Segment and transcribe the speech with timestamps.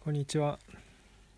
[0.00, 0.60] こんにちは。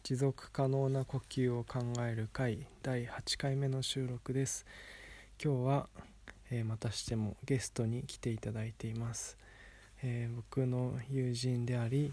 [0.02, 4.66] 持続可能な呼吸を考える会第8回目の収録です。
[5.42, 5.88] 今日は、
[6.50, 9.38] えーまたしてもゲストに来ていただいています、
[10.02, 12.12] えー僕の友人であり、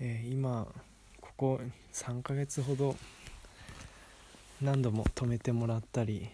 [0.00, 0.66] えー今
[1.20, 1.60] ここ
[1.92, 2.96] 3ヶ月ほど
[4.60, 6.28] 何度も泊めてもらったり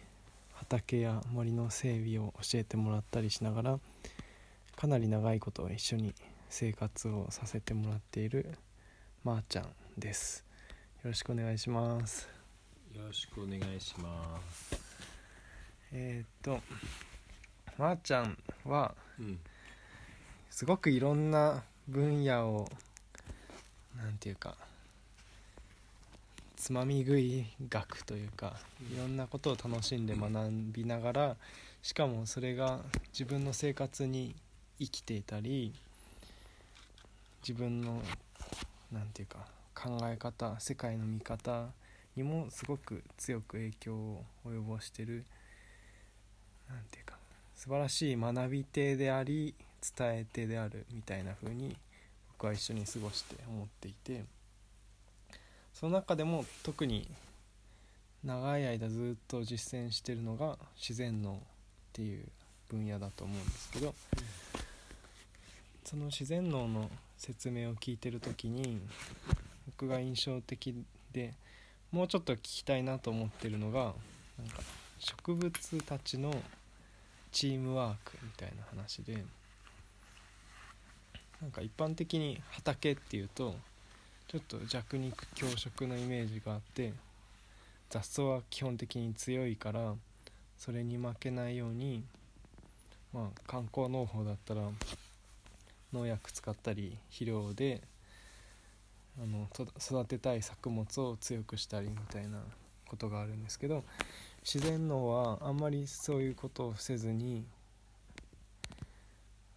[0.54, 3.78] 畑や森の整備を教えてもらったりしながら
[4.76, 6.14] かなり長いこと一緒に
[6.48, 8.56] 生活をさせてもらっている
[9.26, 9.66] まー、ちゃん
[9.98, 10.44] です
[11.02, 12.28] よろしくお願いします
[12.94, 14.80] よろしくお願いします。
[15.92, 16.60] えーっと
[17.76, 19.40] まー、ちゃんはうん。
[20.48, 22.68] すごくいろんな分野を
[23.96, 24.54] なんていうか
[26.54, 28.54] つまみ食い学というか
[28.94, 30.30] いろんなことを楽しんで学
[30.72, 31.36] びながら
[31.82, 32.78] しかもそれが
[33.12, 34.36] 自分の生活に
[34.78, 35.74] 生きていたり
[37.42, 38.00] 自分の
[38.92, 41.66] なんていうか考え方世界の見方
[42.16, 45.24] にもすごく強く影響を及ぼしてる
[46.68, 47.16] なんていうか
[47.54, 49.54] 素晴らしい学び手であり
[49.96, 51.76] 伝え手であるみたいな風に
[52.38, 54.24] 僕は一緒に過ごして思っていて
[55.72, 57.08] その中でも特に
[58.24, 61.38] 長い間ずっと実践してるのが自然農っ
[61.92, 62.24] ていう
[62.68, 63.94] 分野だと思うんですけど
[65.86, 68.80] その自然農の説明を聞いてる時に
[69.66, 70.74] 僕が印象的
[71.12, 71.32] で
[71.92, 73.94] もうちょっと聞きたいなと思ってるのが
[74.36, 74.62] なんか
[74.98, 76.34] 植物たちの
[77.30, 79.24] チームワークみたいな話で
[81.40, 83.54] なんか一般的に畑っていうと
[84.26, 86.94] ちょっと弱肉強食のイメージがあって
[87.90, 89.94] 雑草は基本的に強いから
[90.58, 92.02] それに負けないように
[93.12, 94.62] まあ観光農法だったら
[95.96, 97.80] 農薬使ったり肥料で
[99.18, 99.48] あの
[99.80, 102.38] 育てたい作物を強くしたりみたいな
[102.86, 103.82] ことがあるんですけど
[104.44, 107.44] 自然農はあんまりそういうことをせずに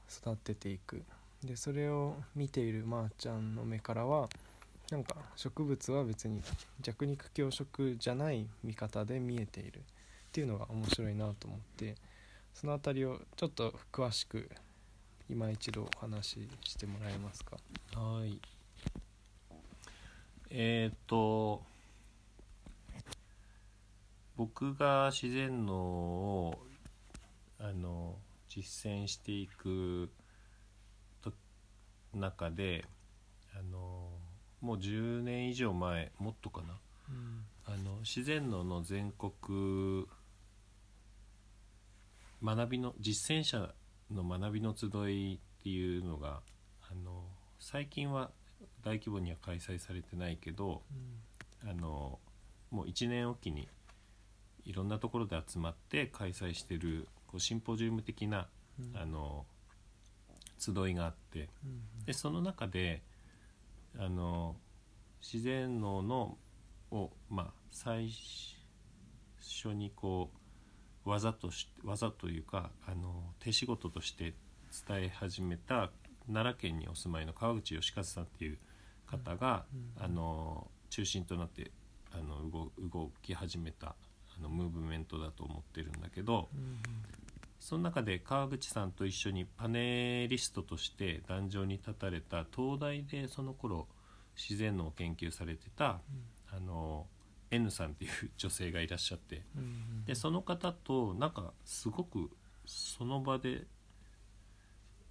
[0.10, 1.04] 育てていく。
[1.44, 4.28] でそれを見ているまーちゃんの目からは
[4.92, 6.42] なんか植物は別に
[6.82, 9.82] 弱肉強食じゃない見方で見えているっ
[10.34, 11.96] ていうのが面白いなと思って
[12.54, 14.50] その辺りをちょっと詳しく
[15.30, 17.58] 今一度お話ししてもらえますか？
[17.96, 18.42] はい。
[20.50, 21.62] えっ、と、
[24.36, 26.60] 僕が自然農を
[27.60, 28.16] あの
[28.48, 30.10] 実践していく
[31.22, 31.32] と
[32.14, 32.86] 中で、
[33.54, 34.10] あの
[34.62, 36.80] もう10年以上前、もっとかな。
[37.10, 40.08] うんあの自然農の全国
[42.44, 43.76] 学びの実践者
[44.12, 46.42] の学びの集いっていうのが
[46.90, 47.24] あの
[47.59, 48.31] 最近は
[48.84, 50.81] 大規模には開催されてないけど
[51.64, 52.19] あの
[52.72, 53.68] もう1年おきに
[54.66, 58.48] いろんなところで集まって開催してるこうシンポジウム的な
[58.80, 58.98] うん。
[58.98, 59.46] あの
[60.58, 61.68] 集いがあってう
[62.02, 62.06] ん。
[62.06, 63.02] でその中で
[63.98, 64.56] あの
[65.22, 66.38] 自然農の
[66.92, 68.09] をまあ最
[69.42, 70.39] 初にこう
[71.09, 74.34] 技とし技というかあの手仕事として
[74.88, 75.92] 伝え始めた
[76.28, 78.58] 奈良県にお住まいの川口義和さんっていう
[79.08, 81.69] 方が、うんあの中心となって
[82.12, 83.90] あの動動き始めた
[84.36, 86.80] あのムーブメントだと思ってるんだけど、うん
[87.59, 93.88] その中で川口さんと一緒にパネリストとして壇上に立たれた東大でその頃
[94.36, 96.00] 自然農を研究されてた
[96.52, 97.06] あの
[97.52, 99.44] N さんっていう女性がいらっしゃって。
[99.56, 102.32] うんうんでその方となんかすごく
[102.66, 103.68] その場で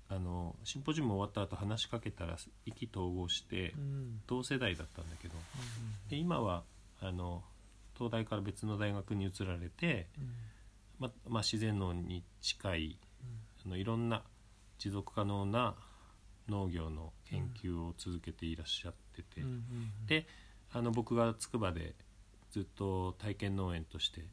[0.09, 4.21] あのシンポジウム終わった後話しかけたら意気投合してうん。
[4.27, 5.35] 同世代だったんだけど。
[6.09, 6.65] で今は
[7.01, 7.45] あの
[7.95, 10.31] 東大から別の大学に移られて、うん。
[10.99, 12.99] ままあ、自然農に近い
[13.65, 14.25] あのいろんな
[14.79, 15.75] 持続可能な
[16.49, 19.63] 農業の研究を続けていらっしゃってて、うんうん
[20.07, 20.27] で
[20.71, 21.95] あの僕が筑波で
[22.51, 24.25] ずっと体験農園として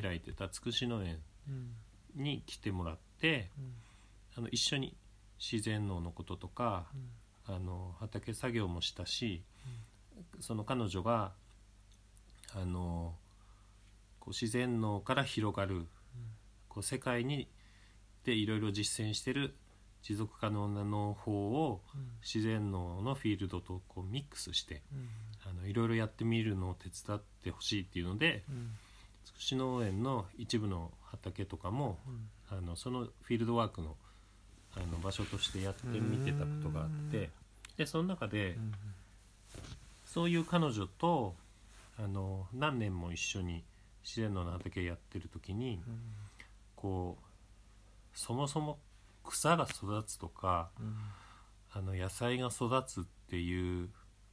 [0.00, 1.18] 開いてたつくし農園
[1.48, 1.70] うん
[2.14, 3.74] に来てもらってうん。
[4.34, 4.94] あの一緒に
[5.38, 6.86] 自然農のこととか
[7.46, 9.42] あの畑作業もしたし
[10.40, 11.32] その彼女が
[12.54, 13.14] あの
[14.20, 15.86] こう自然農から広がる
[16.68, 17.48] こう世界に
[18.24, 19.54] でいろいろ実践してる
[20.02, 22.08] 持続可能な農法をうん。
[22.22, 25.08] 自然農のフィールドとこうミックスしてうん
[25.44, 28.70] あのいろいろやってみるのを手伝ってほしいっていうのでうん。
[29.24, 32.58] つくし農園の一部の畑とかもうん。
[32.58, 33.96] あのそのフィールドワークの
[34.74, 37.10] あの場所としてやってみてたことがあっうん。
[37.10, 37.30] て
[37.76, 38.72] でその中でうん。
[40.04, 41.34] そういう彼女と
[41.98, 43.64] あの何年も一緒に
[44.04, 46.00] 自然の畑やってる時にうん。
[46.76, 48.78] こうそもそも
[49.24, 50.96] 草が育つとかうん。
[51.74, 53.88] あの野菜が育つっていう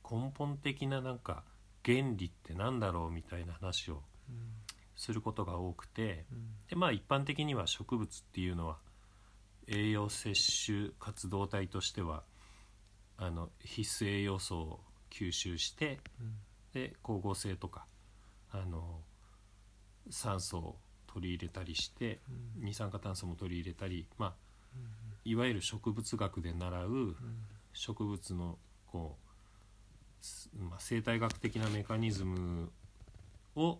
[0.10, 1.44] 根本的ななんか
[1.86, 4.54] 原理ってなんだろうみたいな話をうん
[4.96, 6.50] することが多くてうん。
[6.70, 8.78] でまあ一般的には植物っていうのは
[9.68, 12.24] 栄養摂取活動体としては
[13.18, 14.80] あの必須栄養素を
[15.10, 16.36] 吸収してうん。
[16.74, 17.86] で光合成とか
[18.52, 19.00] あの
[20.10, 20.76] 酸素を
[21.08, 22.20] 取り入れたりして
[22.58, 22.66] うん。
[22.66, 24.34] 二酸化炭素も取り入れたり、まあ、
[24.76, 24.82] うん
[25.26, 27.16] いわゆる植物学で習ううん。
[27.74, 28.58] 植物の
[28.88, 29.29] こう、す
[30.58, 32.72] まあ、生態学的なメカニズム
[33.56, 33.80] を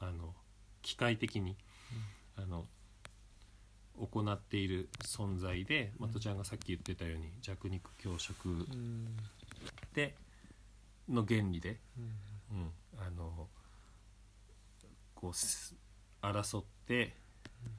[0.00, 0.34] あの
[0.82, 1.56] 機械的に、
[2.36, 2.66] あの
[3.98, 9.16] 行っている存在で、まあ、とちゃんがさっき言ってたように弱肉強食うん。
[9.94, 10.14] で
[11.08, 11.78] の原理で、
[12.50, 12.58] うん。
[12.58, 13.48] うん、あの
[15.14, 15.74] こうす
[16.22, 17.14] 争って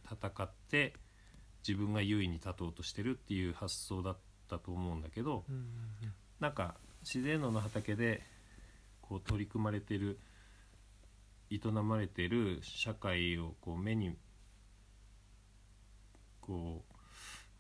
[0.05, 0.93] 戦って
[1.67, 4.17] 自分が優位に立とうとしてるっていう発想だっ
[4.49, 5.65] たと思うんだけどうん。
[6.39, 6.75] なんか
[7.05, 8.23] 自然農の畑で
[8.99, 10.17] こう取り組まれてる
[11.51, 14.17] 営まれてる社会をこう目に
[16.41, 16.95] こう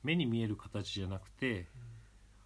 [0.01, 1.67] 目に見える形じゃなくて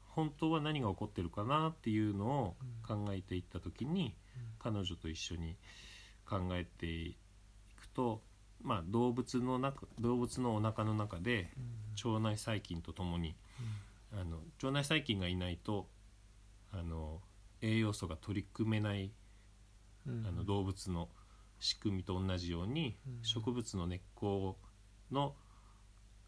[0.09, 2.55] 本当は何が起こってるかなっていうのを
[2.85, 4.13] 考えていった時に
[4.61, 5.55] 彼女と一緒に
[6.29, 7.15] 考えてい
[7.79, 8.21] くと、
[8.61, 11.49] まあ、動物の中動物のお腹の中で
[12.03, 13.37] 腸内細菌とともに
[14.11, 15.87] あの腸内細菌がいないと
[16.71, 17.21] あの
[17.61, 19.11] 栄養素が取り組めない
[20.07, 20.25] うん。
[20.27, 21.09] あの動物の
[21.59, 23.23] 仕組みと同じように、うん。
[23.23, 24.57] 植物の根っこ
[25.11, 25.35] の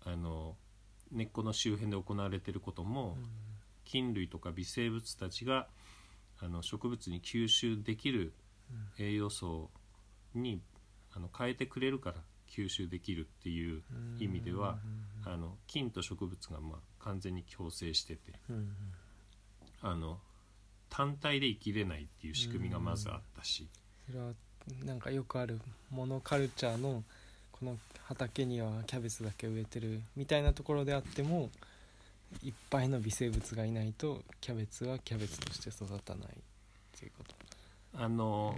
[0.03, 0.55] あの
[1.11, 3.17] 根っこの周辺で行われていることも、
[3.83, 5.67] 菌類とか微生物たちが
[6.39, 8.33] あの植物に吸収できる
[8.97, 9.69] 栄養素
[10.33, 10.61] に
[11.13, 12.15] あの変えてくれるから
[12.49, 13.83] 吸収できるっていう
[14.19, 14.79] 意味では
[15.25, 18.71] あの菌と植物がまあ完全に共生しててうんうん。
[19.81, 20.19] あの
[20.91, 23.67] 単体で生きれないっていう仕組みがまずあったし、
[24.05, 24.33] それは
[24.85, 25.59] なんかよくある
[25.89, 27.03] モノカルチャーの
[27.51, 31.49] この畑にはキャベツだけ植えてるみたいなところであっても
[32.43, 36.29] いっぱいの微生物がいないとキャベツはキャベツとして育たないっ
[36.99, 37.35] ていうこと。
[38.03, 38.55] あの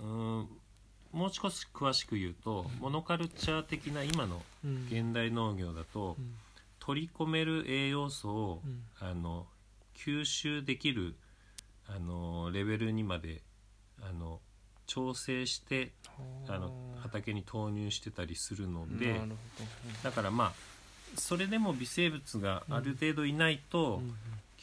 [0.00, 0.48] うん。
[1.12, 4.86] もう少し詳しく言うとモノカルチャー的な今のうん。
[4.88, 6.34] 現代農業だとうん。
[6.78, 8.82] 取り込める栄養素をうん。
[9.00, 9.46] あの
[9.96, 11.14] 吸収できる
[11.86, 13.42] あのレベルにまで
[14.00, 14.40] あの
[14.86, 15.92] 調整して
[16.48, 19.20] あの畑に投入してたりするので
[20.02, 20.52] だからまあ
[21.16, 24.14] それでも微生物がある程度いないとうん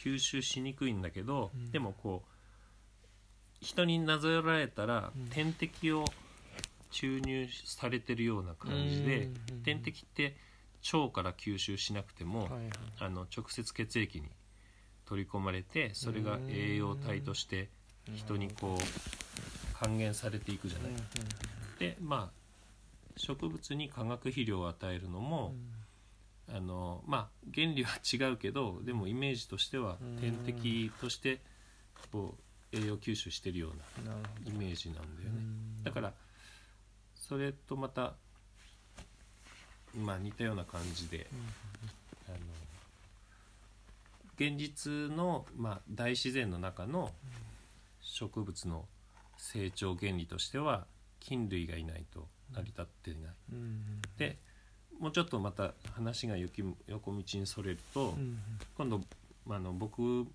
[0.02, 1.70] 吸収しにくいんだけど、うん。
[1.70, 5.26] でもこう人になぞらえたらうん。
[5.28, 6.04] 点滴を
[6.90, 10.34] 注入されてるような感じでうん点滴って
[10.92, 12.48] 腸から吸収しなくても
[12.98, 14.26] あの直接血液に
[15.10, 17.68] 取り込まれてそれが栄養体として
[18.14, 20.92] 人にこう還元されていくじゃない。
[21.80, 22.40] でまあ
[23.16, 25.54] 植物に化学肥料を与えるのも、
[26.48, 30.16] あのまあ原理は違うけどでもイメージとしてはうん。
[30.18, 31.40] 点滴として
[32.12, 32.36] こ
[32.72, 34.14] う栄養吸収してるような
[34.46, 35.42] イメージなんだよどね。
[35.82, 36.12] だから
[37.16, 38.14] それとまた
[39.96, 41.26] まあ似たような感じで
[42.28, 42.36] あの
[44.40, 47.10] 現実の、まあ、大自然の中の
[48.00, 48.86] 植物の
[49.36, 50.86] 成長原理としては
[51.20, 53.32] 菌類がいないと成り立っていない。
[53.52, 53.58] うん。
[53.58, 54.38] うんで
[54.98, 58.38] もうちょっとまた話が横横道にそれると、うん
[58.76, 59.00] 今度、
[59.46, 60.26] まあ、あの僕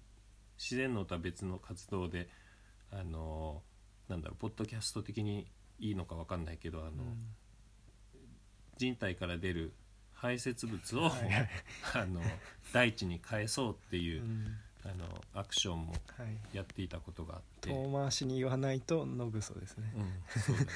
[0.57, 2.27] 自然農とは別の活動で
[2.91, 3.61] あの
[4.07, 5.47] なんだろうポッドキャスト的に
[5.79, 6.91] いいのか分かんないけどあの、
[8.77, 9.73] 人体から出る
[10.25, 11.29] 排泄物を、はい。
[11.29, 11.49] は い
[11.93, 12.21] あの
[12.73, 14.57] 大地に返そうっていうう、ん。
[14.83, 16.55] あのアクションもはい。
[16.55, 19.91] やっていたことがあって、遠回しに言わないと野ぐそですね。
[19.95, 20.69] うん、そうだね。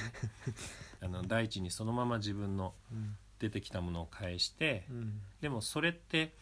[1.02, 3.16] あの大地にそのまま自分のうん。
[3.38, 5.22] 出てきたものを返して、うん。
[5.40, 6.34] でもそれって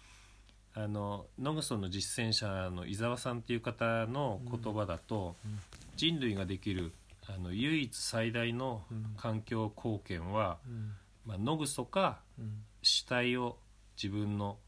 [0.74, 5.60] あの野グソの実践者の伊沢さんっていう方の言葉だと、うん。
[5.94, 6.92] 人類ができる
[7.28, 9.14] あの唯一最大のうん。
[9.16, 10.96] 環境貢献は、うん。
[11.26, 13.58] まあ、野グソかうん死体を
[14.02, 14.58] 自分の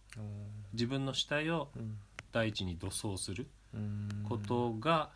[0.73, 1.99] 自分の死体をうん。
[2.33, 4.25] 大地に土葬するうん。
[4.29, 5.11] ことが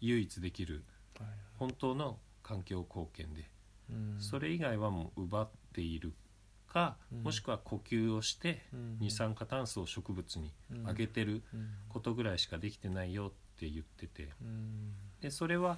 [0.00, 0.84] 唯一できる
[1.18, 3.48] はい本当の環境貢献で、
[3.90, 4.16] うん。
[4.20, 6.12] それ以外はもう奪っている
[6.68, 7.22] か、うん。
[7.22, 8.98] もしくは呼吸をしてうん。
[9.00, 10.88] 二酸化炭素を植物にうん。
[10.88, 11.70] あげてるうん。
[11.88, 14.28] ことぐらいしかできてないよっって言ってて。
[14.42, 14.92] うん。
[15.20, 15.76] でそれは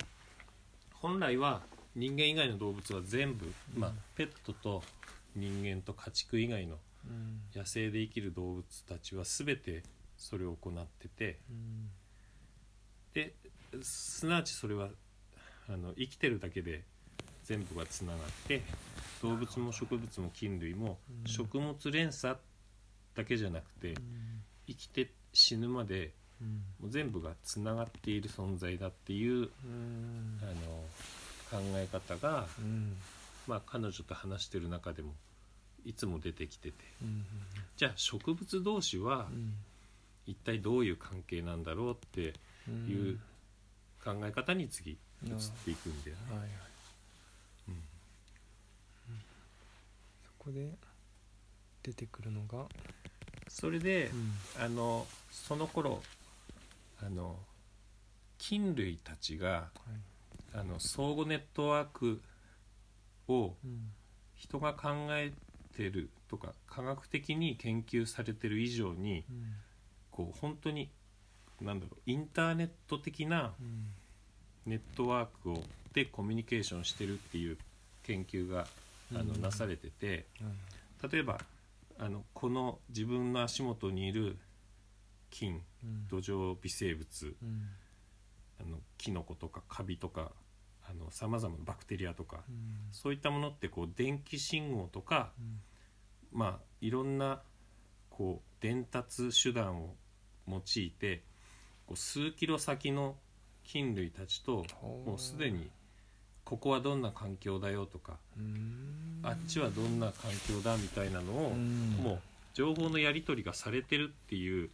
[0.95, 1.63] 本来は
[1.95, 4.83] 人間以外の動物は全部、まあうん、ペットと
[5.37, 6.77] 人間と家畜以外の
[7.07, 7.41] うん。
[7.55, 9.83] 野生で生きる動物たちは全て
[10.17, 11.91] それを行っててうん。
[13.15, 13.35] で
[13.83, 14.89] すなわちそれは
[15.69, 16.83] あの生きてるだけで
[17.45, 18.63] 全部がつながって
[19.23, 21.29] 動物も植物も菌類もうん。
[21.29, 22.37] 食物連鎖
[23.15, 23.97] だけじゃなくてうん。
[24.67, 26.49] 生きて死ぬまでうん。
[26.81, 30.39] もう全部がつながっている存在だっていううん。
[30.43, 30.85] あの
[31.49, 32.97] 考え方が、うん。
[33.47, 35.15] まあ、彼女と話してる中でも
[35.87, 36.77] いつも出てきてて。
[37.03, 37.25] うん
[37.77, 39.55] じゃあ植物同士はうん。
[40.27, 42.35] 一体どういう関係なんだろうって
[42.69, 42.87] うん。
[42.89, 43.19] いう
[44.03, 44.99] 考え方に次移っ
[45.65, 46.23] ていくんだよね。
[46.31, 46.49] はいはい。
[47.69, 47.83] うん。
[50.25, 50.71] そこで
[51.83, 52.67] 出てくるのが
[53.49, 54.33] それでう、ん。
[54.65, 56.03] あのその頃
[57.03, 57.37] あの
[58.39, 59.69] 菌類たちがはい。
[60.59, 62.21] あの相互ネットワーク
[63.29, 63.93] をうん。
[64.35, 65.33] 人が考え
[65.77, 69.53] てるとか科学的に研究されてる以上にうん。
[70.11, 70.89] こう本当に
[71.61, 73.87] なんだろうインターネット的なうん。
[74.65, 77.59] ネットワークをでコミュニケーションしてるっていう
[78.03, 78.67] 研究が
[79.15, 79.43] あのうん。
[79.43, 81.39] なされててはい例えば
[81.99, 84.39] あのこの自分の足元にいる
[85.31, 86.09] 菌うん。
[86.09, 87.69] 土壌微生物うん。
[88.59, 90.33] あのキノコとかカビとか
[91.11, 92.77] さまざまなバクテリアとかうん。
[92.93, 95.61] そういったものってこう電気信号とかうん。
[96.33, 97.41] まあいろんな
[98.11, 99.95] こう伝達手段を
[100.49, 101.23] 用いて
[101.87, 103.17] こう数キロ先の
[103.65, 104.65] 菌類たちと
[105.05, 105.71] もうすでに
[106.45, 109.21] ここはどんな環境だよとかうん。
[109.23, 111.91] あっちはどんな環境だみたいなのをうん。
[112.03, 112.21] もう
[112.55, 114.71] 情報のやり取りがされてるっていう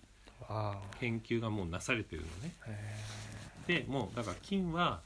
[1.01, 2.55] 研究がもうなされてるのね。
[2.67, 3.23] へ
[3.67, 5.01] でもうだから菌は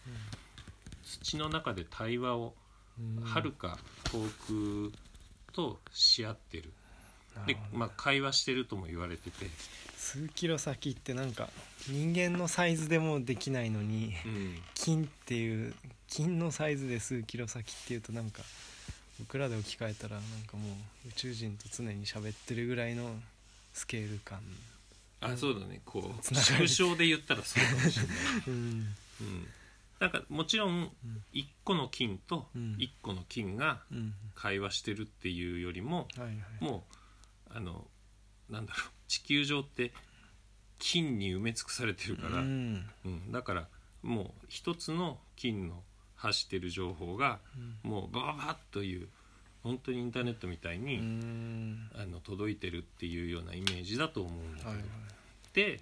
[1.06, 2.54] 土の中で対話を
[2.98, 4.92] えはるか遠く
[5.52, 6.72] とし合ってる。
[7.46, 9.46] で、まあ、会話してるとも言われてて、
[9.96, 11.48] 数キロ先ってなんか
[11.88, 15.74] 人間のサイズでもできないのにうん、金っていう
[16.08, 18.42] 金のサイズで数キロ先っていうとなんか
[19.18, 20.68] 僕らで置き換えたらなんかも
[21.06, 23.10] う宇宙人と常に喋ってるぐらいの
[23.72, 24.40] スケール感。
[25.20, 25.80] あそうだね。
[25.84, 28.16] こう抽象で言ったらそうかもしれない、
[28.48, 28.94] うん。
[29.20, 29.48] うん、
[29.98, 30.90] なんかもちろん
[31.32, 32.76] 1個の菌とうん。
[32.78, 34.14] 1個の菌がうん。
[34.34, 36.08] 会話してるっていうよりも
[36.60, 36.84] も
[37.50, 37.86] うあの
[38.50, 39.92] なんだろう地球上って
[40.78, 42.84] 菌に埋め尽くされてるから、うん。
[43.04, 43.68] うん、だから
[44.02, 45.82] もう一つの菌の
[46.16, 47.38] 発してる情報が
[47.82, 49.08] もうバババッという
[49.62, 51.90] 本当にインターネットみたいに、うん。
[51.94, 54.86] あの届いてるっていうようなイメージだと思うんだけど、はいはい。
[55.54, 55.80] で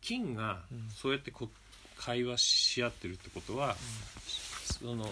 [0.00, 0.88] 菌がうん。
[0.90, 1.50] そうやってこ
[1.96, 3.76] 会話し合ってるってことは、
[4.80, 5.06] その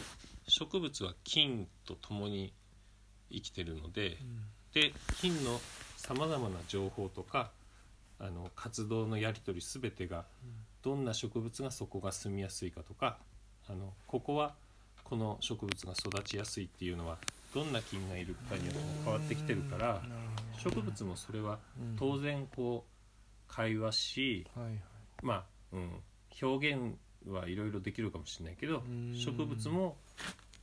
[0.48, 2.52] 植物は菌と共に
[3.30, 4.18] 生きてるので、
[4.72, 5.60] で菌の
[5.96, 7.50] さまざまな情報とか
[8.18, 10.24] あの活動のやり取り全てが
[10.82, 13.18] どんな植物がそこが住みやすいかとか
[13.68, 14.54] あのここは
[15.04, 17.18] この植物が育ちやすいっていうのは
[17.54, 20.02] どんな菌がいるかによっても変わってきてるから
[20.62, 21.96] 植物もそれはうん。
[21.98, 24.46] 当然こう会話し
[25.22, 25.90] まあ、うん、
[26.40, 26.96] 表現
[27.28, 29.14] はいろいろできるかもしれないけどうん。
[29.16, 29.96] 植物も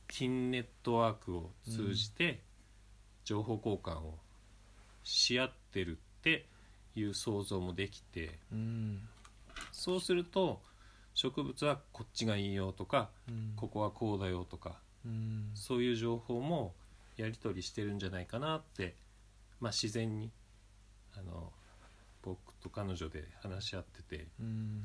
[0.08, 2.40] 菌ネットワークを通じて
[3.24, 4.18] 情報交換を
[5.04, 6.46] し合ってるって
[6.94, 9.00] いう想像もできてうん。
[9.72, 10.60] そうすると
[11.14, 13.52] 植物はこっちがいいよとかうん。
[13.56, 15.50] ここはこうだよとかうん。
[15.54, 16.74] そういう情報も
[17.16, 18.94] やり取りしてるんじゃないかなって、
[19.60, 20.30] まあ、自然に
[21.16, 21.52] あの
[22.22, 24.84] 僕と彼女で話し合っててうん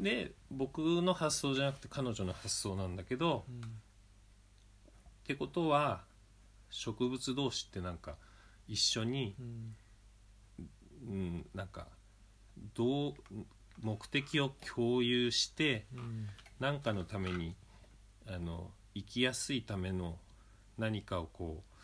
[0.00, 6.02] で僕の発想じゃなくて彼女の発想なんだけどうんってことは
[6.68, 8.16] 植物同士ってなんか
[8.68, 9.74] 一緒に、うん
[11.06, 11.86] うん、なんか
[12.74, 13.14] どう
[13.80, 16.00] 目的を共有してう
[16.70, 17.54] んかのために
[18.26, 20.18] あの生きやすいための
[20.78, 21.76] 何かをこう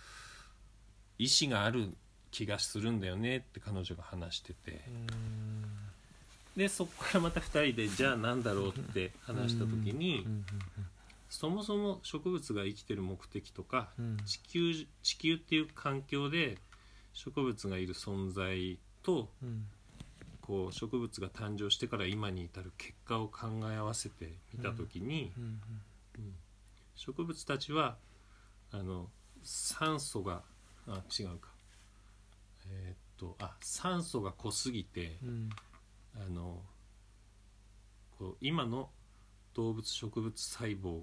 [1.19, 1.95] 意思がある
[2.31, 4.83] 気がするんだよねって彼女が話してて。
[4.89, 5.90] うん
[6.57, 10.45] でそこからまた2人で じゃあ何だろうって話した時にうん
[11.29, 14.17] そもそも植物が生きてる目的とかうん。
[14.25, 16.59] 地球地球っていう環境で
[17.13, 19.67] 植物がいる存在とうん。
[20.41, 25.31] こう植物が誕生してから今に至る結果を考え合わせてみた時に、
[26.97, 27.97] 植物たちは
[28.73, 29.09] あの
[29.45, 30.43] 酸素が
[30.89, 31.51] あ違うか。
[32.67, 35.51] えーっとあ酸素が濃すぎてうん
[36.17, 36.63] あの
[38.19, 38.91] こう今の
[39.55, 41.03] 動物植物細胞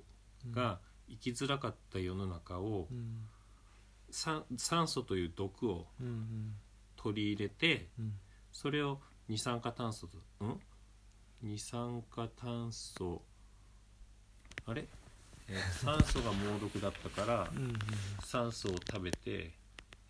[0.51, 3.27] が生きづらかった世の中を、うん。
[4.09, 6.53] 酸酸素という毒をうんうん
[6.95, 8.13] 取り入れてうん。
[8.51, 10.59] それを二酸化炭素とん？
[11.41, 13.21] 二酸化炭素
[14.65, 14.87] あれ、
[15.49, 17.79] えー酸素が猛毒だったからうんうん。
[18.23, 19.51] 酸素を食べて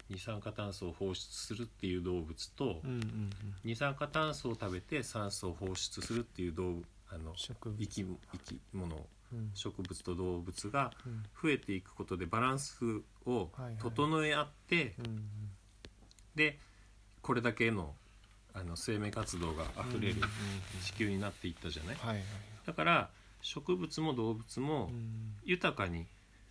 [0.09, 3.29] 二酸化炭素を放出するっていう動物と、うんうんうん。
[3.63, 8.95] 二酸化炭素を食べて酸素を放出するっていう動物あの生き生き物
[9.33, 9.51] うん。
[9.53, 11.23] 植物と動物がうん。
[11.41, 12.75] 増えていくことでバランス
[13.25, 13.49] を
[13.81, 15.23] 整え合って、うんうん。
[16.35, 16.57] で
[17.21, 17.93] これだけの
[18.53, 20.27] あの生命活動があふれるうんうんうん
[20.83, 22.23] 地球になっていったじゃない、はいはい
[22.65, 23.09] だから
[23.41, 25.33] 植物も動物もうん。
[25.45, 26.05] 豊かに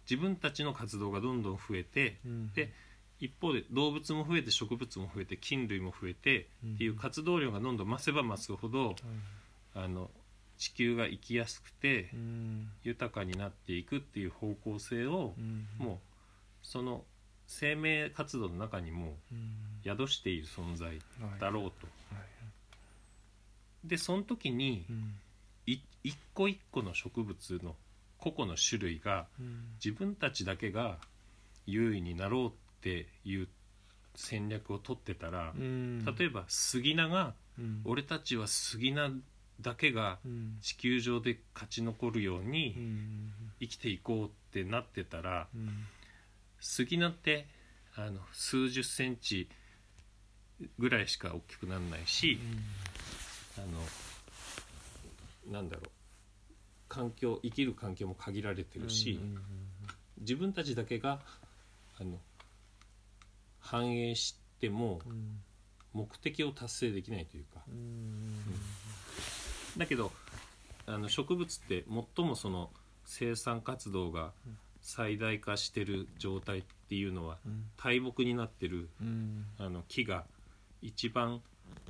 [0.08, 2.52] 自分たちの活動がどんどん増えてうん。
[2.52, 2.72] で
[3.18, 8.96] 一方で動物も増えて植物も増えて菌類も増えてうんっていう活動量がどんどん増せば増すほどはい。
[9.74, 10.10] あの
[10.58, 12.68] 地球が生きやすくてうん。
[12.82, 15.66] 豊かになっていくっていう方向性をうん。
[15.78, 15.98] もう
[16.62, 17.04] その
[17.46, 19.80] 生命活動の中にもうん。
[19.84, 20.98] 宿している存在はい。
[21.40, 21.86] だろうと。
[22.14, 23.88] はい。
[23.88, 24.84] でその時に
[25.66, 25.82] 一
[26.34, 27.76] 個一個の植物の
[28.18, 29.76] 個々の種類がうん。
[29.82, 30.98] 自分たちだけが
[31.66, 32.65] 優位になろうって
[33.24, 33.48] いう
[34.14, 36.04] 戦略を取ってたらうん。
[36.04, 37.80] 例えば杉菜がうん。
[37.84, 39.10] 俺たちは杉菜
[39.60, 40.58] だけがうん。
[40.62, 43.32] 地球上で勝ち残るよううにん。
[43.60, 45.86] 生きていこうってなってたらうん。
[46.60, 47.46] 杉菜って
[47.94, 49.48] あの数十センチ
[50.78, 52.38] ぐらいしか大きくならないし
[53.58, 53.60] あ
[55.48, 55.88] のなんだろう
[56.88, 59.38] 環境生きる環境も限られてるし、うん。
[60.20, 61.20] 自分たちだけが
[62.00, 62.18] あの
[63.66, 65.40] 繁栄してもうん。
[65.92, 67.62] 目的を達成できないというか。
[67.68, 68.36] うん。
[69.78, 70.12] だけど
[70.86, 71.84] あの植物って
[72.16, 72.70] 最もその
[73.04, 74.32] 生産活動が
[74.82, 77.64] 最大化してる状態っていうのはうん。
[77.76, 79.46] 大木になってるうん。
[79.58, 80.24] あの木が
[80.82, 81.40] 一番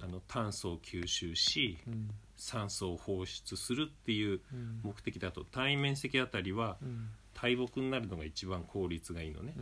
[0.03, 2.11] あの炭素を吸収しうん。
[2.37, 4.81] 酸素を放出するっていううん。
[4.85, 5.45] 目的だと。
[5.45, 7.09] 単位面積あたりはうん。
[7.35, 9.53] 大木になるのが一番効率がいいのね、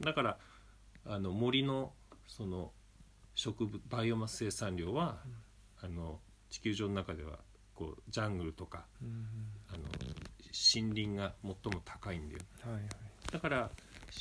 [0.00, 0.38] だから
[1.06, 1.92] あの森の
[2.26, 2.72] その
[3.34, 5.18] 植物バイオマス生産量は、
[5.82, 7.38] あの地球上の中では
[7.74, 9.26] こうジャングルとかうん
[9.68, 9.78] あの
[10.52, 12.40] 森林が最も高いんだよ。
[12.62, 12.82] はいはい。
[13.32, 13.70] だから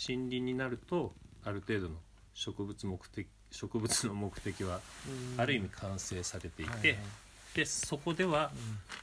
[0.07, 1.95] 森林になるとある程度の
[2.33, 4.79] 植物目的植物の目的は
[5.35, 5.41] うん。
[5.41, 6.97] ある意味完成されていて、はいはい。
[7.53, 8.51] でそこでは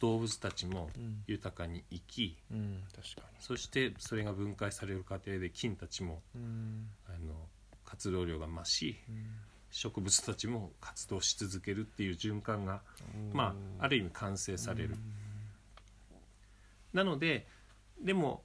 [0.00, 1.22] 動物たちもうん。
[1.28, 6.88] 豊かに生きうん確かそしてそれが分解される過程で菌たちもにうん。
[7.06, 7.34] あの
[7.90, 8.96] 活動量が増し
[9.70, 12.80] 植物たちも活動し続けるっていう循環が、
[13.14, 13.36] うん。
[13.36, 14.96] まあ、ある意味完成される、
[16.92, 17.46] なので
[18.00, 18.42] でも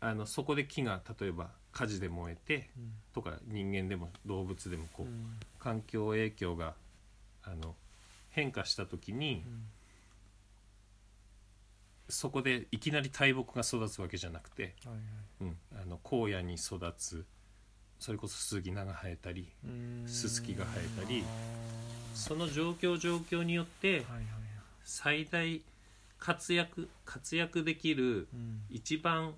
[0.00, 2.92] あのそこで木が例えば火事で燃えてうん。
[3.14, 5.36] とか人間でも動物でもこう、うん。
[5.60, 6.74] 環境影響が
[7.44, 7.74] あの
[8.30, 9.64] 変化した時にうん。
[12.08, 14.74] そこでいきなり大木が育つわけじゃなくて、
[15.42, 17.26] うん、あの荒野に育つ
[17.98, 20.04] それこそ杉菜が生えたりうん。
[20.06, 24.04] ススキが生えたりあその状況状況によって
[24.84, 25.60] 最大
[26.18, 28.62] 活躍活躍できるうん。
[28.70, 29.34] 一番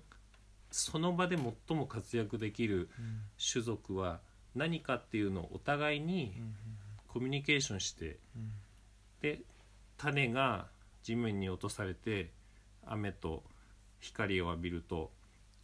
[0.71, 3.21] その場で最も活躍できるうん
[3.51, 4.19] 種族は
[4.55, 6.55] 何かっていうのをお互いにうん。
[7.07, 8.51] コミュニケーションしてうん。
[9.21, 9.41] で
[9.97, 10.67] 種が
[11.03, 12.31] 地面に落とされて
[12.85, 13.43] 雨と
[13.99, 15.11] 光を浴びると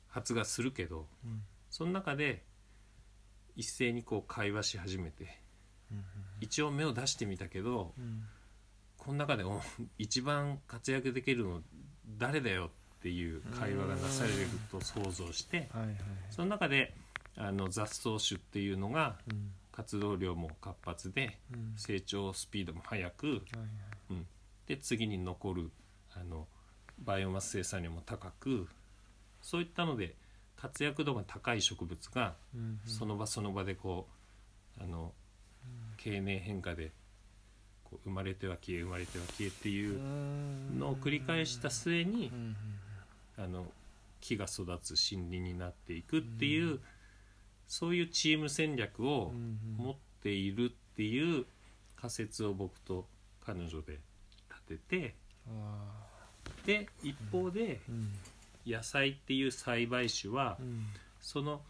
[0.10, 1.42] 発芽するけどうん。
[1.70, 2.44] その中で
[3.58, 5.40] 一斉にこう会話し始めて。
[5.92, 6.04] うん
[6.40, 8.24] 一応芽を出してみたけどうん。
[8.98, 9.60] この中でお
[9.98, 11.62] 一番活躍できるの
[12.18, 14.36] 誰だよっていう会話がなされる
[14.72, 15.96] と想像してはいはい
[16.30, 16.94] その中で
[17.36, 19.52] あの雑草種っていうのがうん。
[19.72, 21.74] 活動量も活発でうん。
[21.76, 23.38] 成長スピードも速くはい
[24.14, 24.26] はい。
[24.68, 25.72] で次に残る
[26.14, 26.48] あの
[27.00, 28.68] バイオマス生産量も高く
[29.42, 30.16] そういったので
[30.58, 34.08] 活躍度が高い植物がうんその場その場でこ
[34.80, 35.14] うあの
[35.98, 36.92] 経年変化で
[37.84, 40.00] こう生まれては消え生まれては消えっていう
[40.78, 42.56] のを繰り返した末にうん
[43.38, 43.66] あの
[44.20, 46.80] 木が育つ森林になっていくっていう
[47.68, 49.86] そういうチーム戦略をうんうん。
[49.86, 51.46] 持っているっていう
[51.96, 53.06] 仮説を僕と
[53.46, 54.00] 彼女で
[54.50, 55.16] 立てて
[55.48, 55.94] あ
[56.66, 58.12] で一方でーうん
[58.68, 60.86] 野菜っていう栽培種はうん。
[61.20, 61.62] その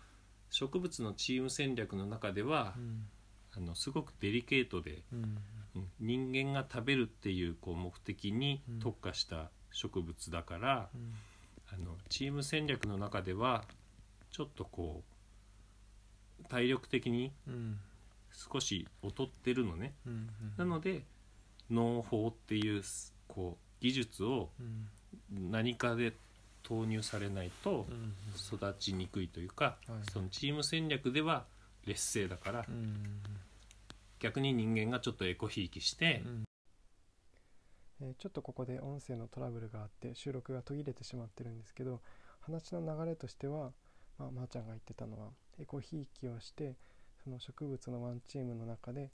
[0.50, 3.08] 植物のチーム戦略の中ではうん。
[3.56, 5.38] あのすごくデリケートで、うん。
[5.76, 8.80] うん人間が食べるっていうこう目的にうん。
[8.80, 11.14] 特化した植物だから、うん。
[11.70, 13.64] あのチーム戦略の中では
[14.32, 15.04] ちょっとこ
[16.42, 17.80] う体力的にうん。
[18.32, 19.94] 少し劣ってるのね。
[20.58, 21.04] なので
[21.70, 22.84] 農法っていう
[23.28, 24.88] こう技術をうん。
[25.52, 26.14] 何かで
[26.68, 30.12] 投入されないとうん育ちにくいというか、はい。
[30.12, 31.46] そのチーム戦略では
[31.86, 33.04] 劣勢だから、うん。
[34.20, 36.44] 逆に人間がちょっとエコひいきして、うん。
[38.02, 42.02] えーちょっとここで音声のトラブルがあって収録が途切れてしまってるんですけど
[42.42, 43.72] 話の流れとしては、
[44.20, 46.76] まあ、まー、ちゃんが言ってたのはエコひいきをして
[47.24, 49.10] その植物のワンチームの中で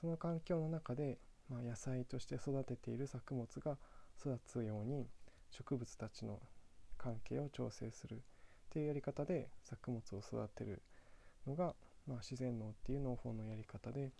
[0.00, 1.18] その環境の中で、
[1.50, 3.76] まあ、野菜として育てている作物が
[4.20, 5.08] 育つように
[5.50, 6.38] 植物たちの
[7.02, 8.18] 関係を調整するっ
[8.70, 10.82] ていうやり方で作物を育てる
[11.46, 11.74] のが、
[12.06, 14.10] まあ、自然農っていう農法のやり方で、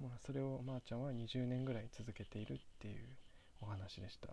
[0.00, 3.04] まあ、それをまー、ちゃんは20年ぐらい続けているっていう
[3.60, 4.28] お話でした。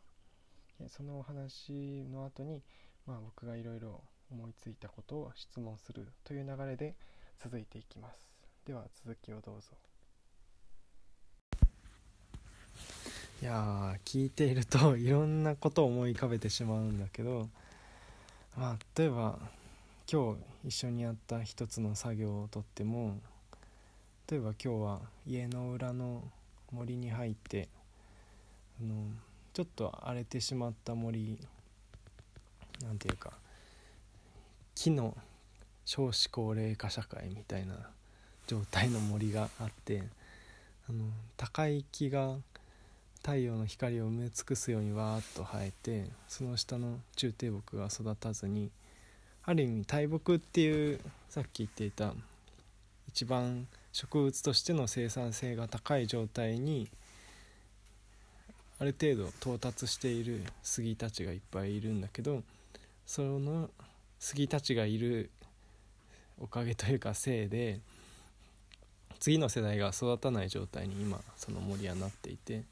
[0.80, 2.62] でそのお話の後に、
[3.06, 6.96] まあ、僕がいろいろ思いついたことを質問するという流れで
[7.44, 8.30] 続いていきます。
[8.66, 9.68] では続きをどうぞ。
[13.42, 17.48] いやー聞いているといろんなことを思い浮かべてしまうんだけど
[18.58, 19.40] まあ例えば
[20.12, 23.18] 今日一緒にやった一つの作業をとっても
[24.30, 26.24] 例えば今日は家の裏の
[26.72, 27.68] 森に入って
[28.82, 28.96] あの
[29.54, 31.38] ちょっと荒れてしまった森
[32.84, 33.34] なんていうか
[34.76, 35.16] 木の
[35.86, 37.76] 少子高齢化社会みたいな
[38.48, 40.04] 状態の森があって
[40.90, 41.06] あの
[41.38, 42.36] 高い木が
[43.22, 48.72] 太陽の光を埋め尽くすようにわーっと生えてその下の中低木が育たずに
[49.44, 52.14] ある意味大木っていうさっき言っていた
[53.08, 56.88] 一番植物としての生産性が高い状態に
[58.80, 62.44] ある程度到達している杉たちがいっぱいいるんだけど
[63.06, 63.70] その
[64.20, 65.30] 杉たちがいる
[66.40, 67.80] おかげというかせいで
[69.20, 72.64] 次の世代が育たない状態に今その森はなっていて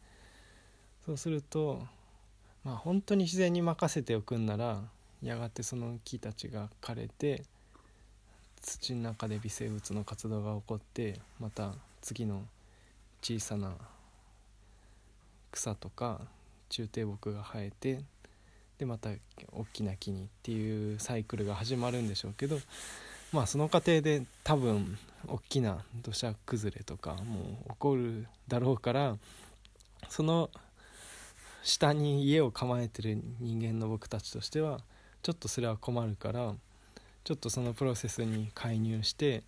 [1.08, 1.82] そうすると
[2.66, 4.82] まあ本当に自然に任せておくんなら
[5.24, 7.44] やがてその木たちが枯れて
[8.62, 12.44] 土の中で微生物の活動が起こってまた次の
[13.22, 13.76] 小さな
[15.50, 16.20] 草とか
[16.68, 18.02] 中低木が生えて
[18.78, 19.12] でまた
[19.54, 22.60] 大きな木にっていうサイクルが始まるんでしょうけど
[23.32, 29.16] まあその過程で多分大きな土砂崩れとかも起こるだろうから
[30.10, 30.50] その
[31.68, 34.80] 下に家を構えてる人間の僕たちとしては
[35.22, 36.54] ちょっとそれは困るから
[37.26, 39.44] ちょっとそのプロセスに介入して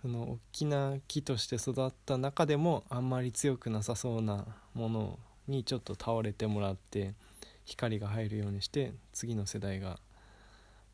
[0.00, 7.14] その大きな木として育った中でもあんまり強くなさそうなものにちょっと倒れてもらって
[7.64, 9.98] 光が入るようにして次の世代が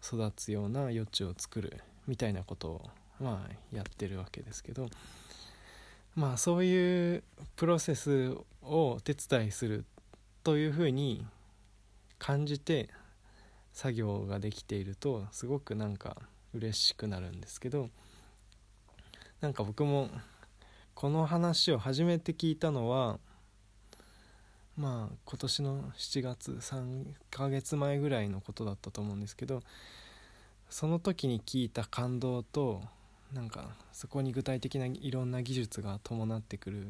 [0.03, 2.91] 育つような余地を作るみたいなことを
[3.21, 4.89] まあやってるわけですけど
[6.17, 7.23] まあそういう
[7.57, 8.31] プロセス
[8.63, 9.85] をお手伝いする
[10.49, 11.27] というふうに
[12.19, 12.89] 感じて
[13.75, 16.17] 作業ができているとすごくなんか
[16.55, 17.91] 嬉しくなるんですけど
[19.43, 20.09] なんか僕も
[20.95, 23.19] この話を初めて聞いたのは
[24.75, 29.61] まあ今年の7月3ヶ月前ぐらいのことだったと思うんですけど
[30.71, 32.81] その時に聞いた感動と
[33.35, 36.87] なんかそこに具体的ないろんな技術が伴ってくる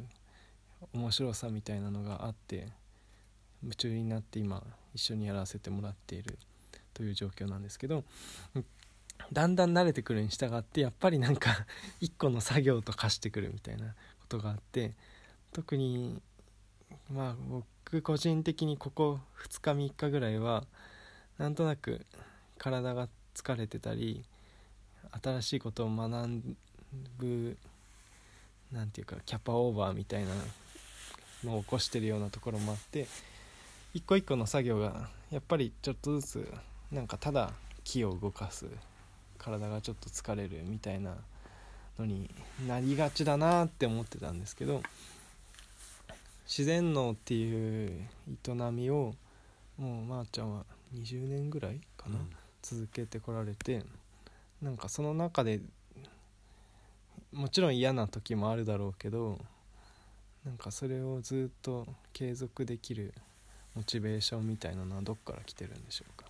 [0.92, 2.68] 面白さみたいなのがあって
[3.62, 4.62] 夢中になって今
[4.94, 6.38] 一緒にやらせてもらっている
[6.94, 8.05] という状況なんですけど
[9.33, 11.66] だんだん慣れてくるに従ってやっぱりなんか
[12.01, 14.94] 一個の作業と化してくるみたいなことがあって
[15.53, 16.21] 特に
[17.11, 20.66] まあ僕個人的にここ2日3日ぐらいは
[21.37, 22.05] なんとなく
[22.59, 24.25] 体が疲れてたり
[25.23, 26.57] 新しいことを学
[27.18, 27.57] ぶ
[28.73, 30.31] なんていうかキャパオーバーみたいな
[31.44, 33.07] のを起こしてるようなところもあって
[33.94, 36.55] 一個一個の作業がやっぱりちょっとずつ
[36.92, 37.53] なんかただ
[37.85, 38.66] 木を動かす
[39.38, 41.16] 体がちょっと疲れるみたいな
[41.98, 42.31] のに
[42.66, 44.83] なりがちだなって思ってたんですけど
[46.46, 48.07] 自然農っていう
[48.46, 49.14] 営みを
[49.79, 52.16] もうまー、ちゃんは20年ぐらいかな、
[52.62, 53.85] 続けてこられて
[54.61, 55.61] なんかその中で
[57.33, 59.38] もちろん嫌な時もあるだろうけど
[60.44, 63.12] なんかそれをずっと継続できる
[63.79, 66.27] モチベーションみたいなのはどっから来てるんでしょうか？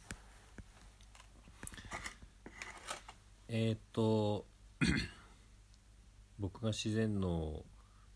[3.49, 4.45] えーっと
[6.39, 7.65] 僕が自然のを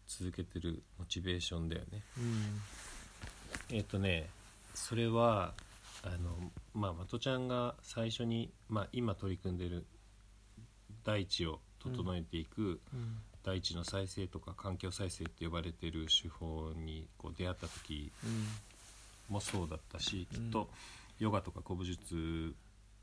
[0.06, 2.02] 続けてるモチベーションだよね。
[2.18, 2.60] うん。
[3.70, 4.28] えっ、とね
[4.74, 5.54] それは
[6.02, 9.86] あのまあまとちゃんが最初に、まあ、今取り組んでる
[11.04, 13.22] 大地を整えていく、うん。
[13.42, 18.46] 大地の再生とか環境再生って呼ばれてる手法にこう出会った時うん
[19.28, 20.44] もそうだったし、うん。
[20.44, 20.70] きっと
[21.18, 22.54] ヨガとか古武術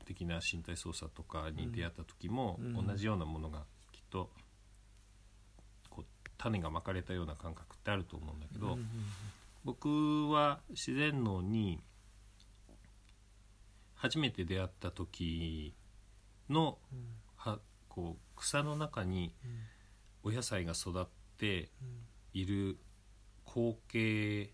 [0.04, 2.86] 的な身体操作とかに出会った時も、うん。
[2.86, 4.30] 同じようなものがきっと
[5.88, 8.88] こう種がまかれたような感覚ってあると思うんだけど、うん
[9.64, 11.80] 僕は自然農に
[13.94, 15.74] 初めて出会った時
[16.48, 16.78] の
[17.36, 19.34] はこう草の中に
[20.22, 21.04] お野菜が育っ
[21.36, 21.68] て
[22.32, 22.78] いる
[23.46, 24.50] 光景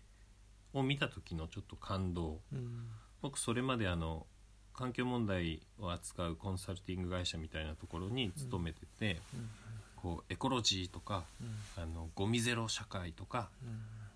[0.73, 2.39] を見た時のちょっと感動。
[2.51, 2.87] うん。
[3.21, 4.25] 僕それまであの
[4.73, 9.49] 環境問題を扱うコンサルティング会社みたいなところに勤めてて、うん。
[9.95, 11.83] こうエコロジーとかうん。
[11.83, 13.49] あのゴミゼロ社会とか、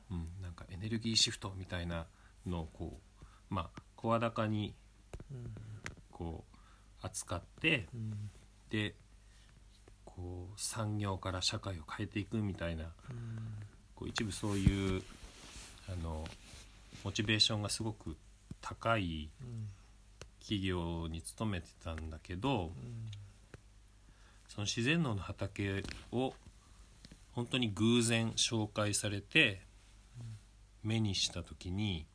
[0.09, 0.17] うん。
[0.17, 2.05] うん、なんかエネルギーシフトみたいな
[2.45, 4.73] のをこうまあ声高に
[5.31, 5.51] うん。
[6.11, 6.43] こ
[7.01, 8.29] う扱ってうん。
[8.69, 8.95] で
[10.05, 13.67] こう産業から社会を変えていくみたいなうん。
[13.95, 15.03] こう一部そういう
[15.91, 16.25] あの
[17.03, 18.15] モチベーションがすごく
[18.61, 19.29] 高い
[20.39, 22.71] 企業に勤めてたんだけど
[24.47, 26.33] その自然農の畑を
[27.33, 29.61] 本当に偶然紹介されて
[30.83, 32.05] 目にした時に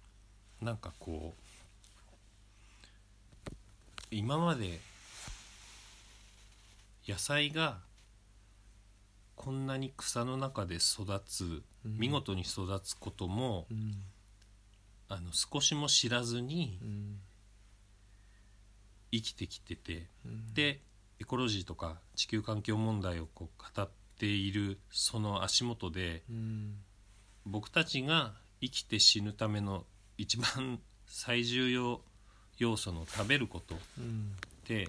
[0.61, 1.41] なんかこう
[4.11, 4.81] 今まで
[7.09, 7.79] 野菜が
[9.37, 11.99] こんなに草の中で育つうん。
[11.99, 14.03] 見事に育つこともうん。
[15.09, 17.21] あの少しも知らずにうん。
[19.13, 20.55] 生きてきててうん。
[20.55, 20.81] で
[21.21, 26.75] エコロジーとか地球環境問題をこう語っているその足元でうん。
[27.45, 29.85] 僕たちが生きて死ぬための
[30.19, 32.01] 一番 最重要
[32.59, 34.35] 要素の食べることうん。
[34.67, 34.89] で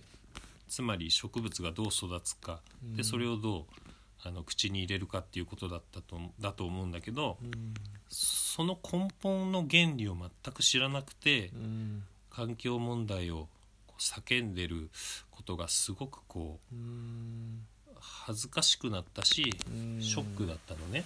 [0.69, 2.95] つまり植物がどう育つかうん。
[2.95, 3.65] でそれをどう
[4.23, 7.73] あの口に入れるかっていうことだったとだと思うんだけどうん。
[8.09, 12.03] その根本の原理を全く知らなくてうん。
[12.29, 13.47] 環境問題を
[13.99, 14.89] 叫んでる
[15.31, 17.65] ことがすごくこううん
[17.99, 20.01] 恥ずかしくなったしうん。
[20.01, 21.05] ショックだったのね。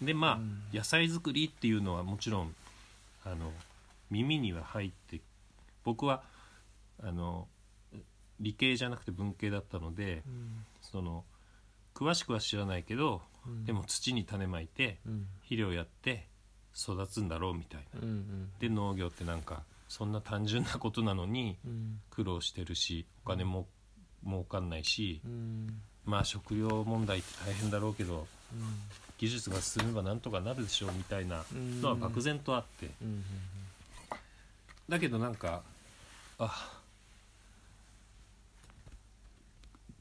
[0.00, 0.62] なでまあ、うん。
[0.72, 2.54] 野菜作りっていうのはもちろん
[3.24, 3.52] あの
[4.10, 5.20] 耳には入って
[5.84, 6.22] 僕は
[7.02, 7.46] あの
[8.40, 10.64] 理系じゃなくて文系だったのでうん。
[10.80, 11.24] その
[11.98, 13.64] 詳しくは知らないけどうん。
[13.64, 15.26] でも土に種まいてうん。
[15.40, 16.26] 肥料やって
[16.76, 18.00] 育つんだろうみたいな。
[18.00, 22.00] うんうんで農業ってなんかそんな単純なことなのにうん。
[22.10, 23.66] 苦労してるしお金も
[24.24, 25.80] 儲かんないしうん。
[26.04, 28.26] まあ食料問題って大変だろうけど
[29.18, 31.82] 技術が進めばなんとかなるでしょうみたいなうん。
[31.82, 32.90] のは漠然とあって。
[33.02, 33.24] うん。
[34.88, 35.62] だけどなんか
[36.38, 36.80] あ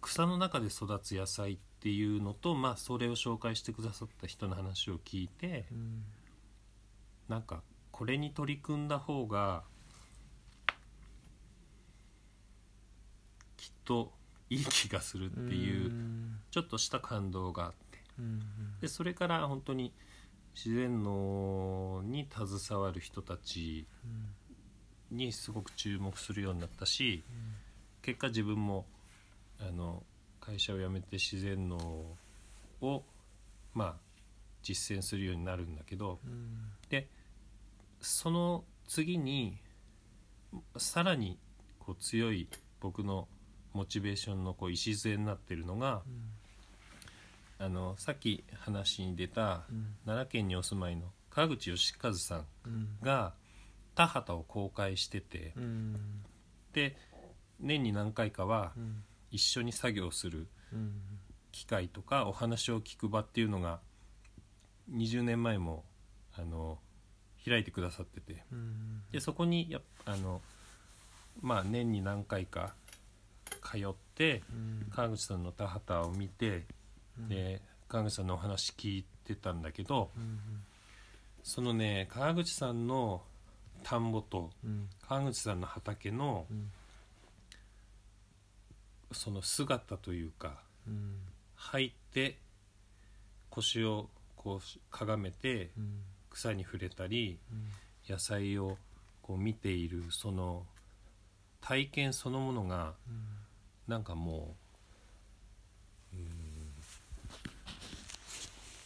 [0.01, 6.03] 草の中で育つ野菜っていうのとまあそれを紹介してくださった人の話を聞いてうん。
[7.29, 7.61] なんか
[7.91, 9.63] これに取り組んだ方が
[13.57, 14.13] きっと
[14.49, 16.39] いい気がするっていううん。
[16.51, 18.03] ちょっとした感動があって。
[18.19, 18.41] うん
[18.81, 19.93] でそれから本当に
[20.55, 23.85] 自然農に携わる人たち
[25.11, 27.23] にすごく注目するようになったし
[28.01, 28.85] 結果自分も
[29.59, 30.03] あの
[30.47, 31.77] 会社を辞めて自然農
[32.81, 33.03] を
[33.73, 33.95] まあ
[34.63, 36.71] 実践するようになるんだけどうん。
[36.89, 37.07] で
[37.99, 39.57] その次に
[40.77, 41.37] さらに
[41.79, 42.47] こう強い
[42.79, 43.27] 僕の
[43.73, 46.01] モチベーションのこう礎になってるのが
[47.59, 49.95] あのさっき話に出たうん。
[50.05, 52.87] 奈良県にお住まいの川口義和さんうん。
[53.03, 53.33] が
[53.95, 55.95] 田畑を公開しててうん。
[56.71, 56.95] で
[57.59, 60.93] 年に何回かはうん一緒に作業するうん。
[61.51, 63.79] 機会とかお話を聞く場っていうのが
[64.91, 65.83] 20年前も
[66.37, 66.77] あの
[67.43, 68.43] 開いてくださってて。
[68.51, 69.01] うん。
[69.11, 70.41] でそこにやっあの
[71.41, 72.73] まあ年に何回か
[73.63, 74.87] 通ってうん。
[74.91, 76.65] 川口さんの田畑を見て
[77.17, 80.39] で川口さんのお話聞いてたんだけどうん。
[81.43, 83.21] そのね川口さんの
[83.83, 84.89] 田んぼとうん。
[85.07, 86.71] 川口さんの畑のうん
[89.11, 91.15] その姿というかうん
[91.55, 92.37] 入って
[93.49, 97.67] 腰をこうかがめてうん草に触れたりうん
[98.09, 98.77] 野菜を
[99.21, 100.63] こう見ているその
[101.59, 102.93] 体験そのものが
[103.87, 104.55] なんかも
[106.13, 106.19] うう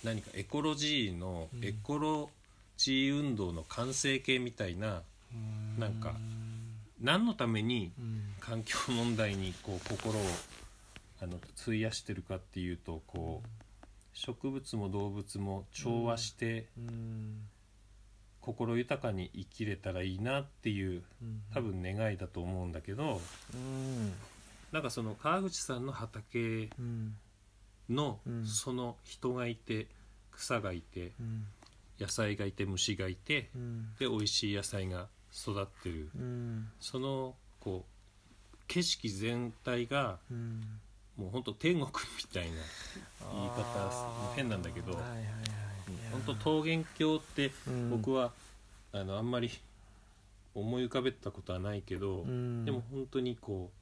[0.04, 1.64] 何かエコロジーの、うん。
[1.64, 2.30] エコロ
[2.78, 6.16] ジー運動の完成形みたいなうんなんか
[7.02, 8.22] 何のためにうん。
[8.40, 10.22] 環境問題にこう心を
[11.22, 17.42] あの費やしてるかっていうとこう植物も動物も調和してうん。
[18.42, 21.42] 心豊かに生きれたらいいなっていううん。
[21.54, 23.22] 多分願いだと思うんだけど
[23.54, 24.14] うん。
[24.72, 27.16] なんかその川口さんの畑うん。
[27.90, 28.46] のうん。
[28.46, 29.88] その人がいて
[30.32, 31.46] 草がいてうん。
[32.00, 33.94] 野菜がいて虫がいてうん。
[34.00, 36.10] で美味しい野菜が育ってる。
[36.16, 36.70] うん。
[36.80, 40.62] そのこう景色全体がうん。
[41.18, 42.52] もうほんと天国みたいな
[43.34, 45.26] 言い方変なんだけどはいはいはい
[46.12, 47.90] 本当桃源郷ってうん。
[47.90, 48.32] 僕は、
[48.94, 49.52] あのあんまり
[50.56, 52.66] 思い浮かべたことはないけど、うん。
[52.66, 53.78] でも本当にこう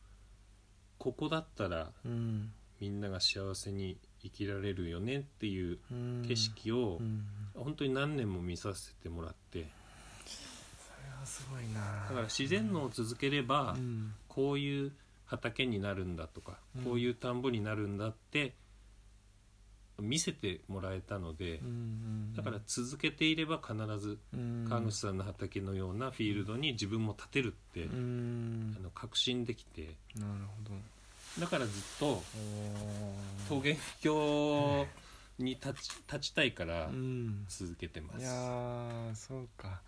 [0.97, 2.51] ここだったらうん。
[2.79, 6.25] みんなが幸せに生きられるよねっていううん。
[6.27, 7.25] 景色をうん。
[7.55, 9.67] 本当に何年も見させてもらって
[11.25, 11.79] すごいな。
[12.07, 14.13] だから自然農を続ければうん。
[14.27, 14.91] こういう
[15.25, 16.83] 畑になるんだとかうん。
[16.83, 18.53] こういう田んぼになるんだって
[19.99, 24.65] 見せてもらえたのでうんだから続けていれば必ずうん。
[24.69, 28.75] 川口さんの畑のようなフィールドに自分も立てるってうん。
[28.79, 29.95] あの確信できて。
[30.15, 30.75] なるほど。
[31.39, 32.23] だからずっとお
[33.49, 34.87] 桃源郷
[35.37, 37.45] に立ち立ちたいからうん。
[37.49, 38.21] 続けてます。
[38.21, 39.81] いやーそうか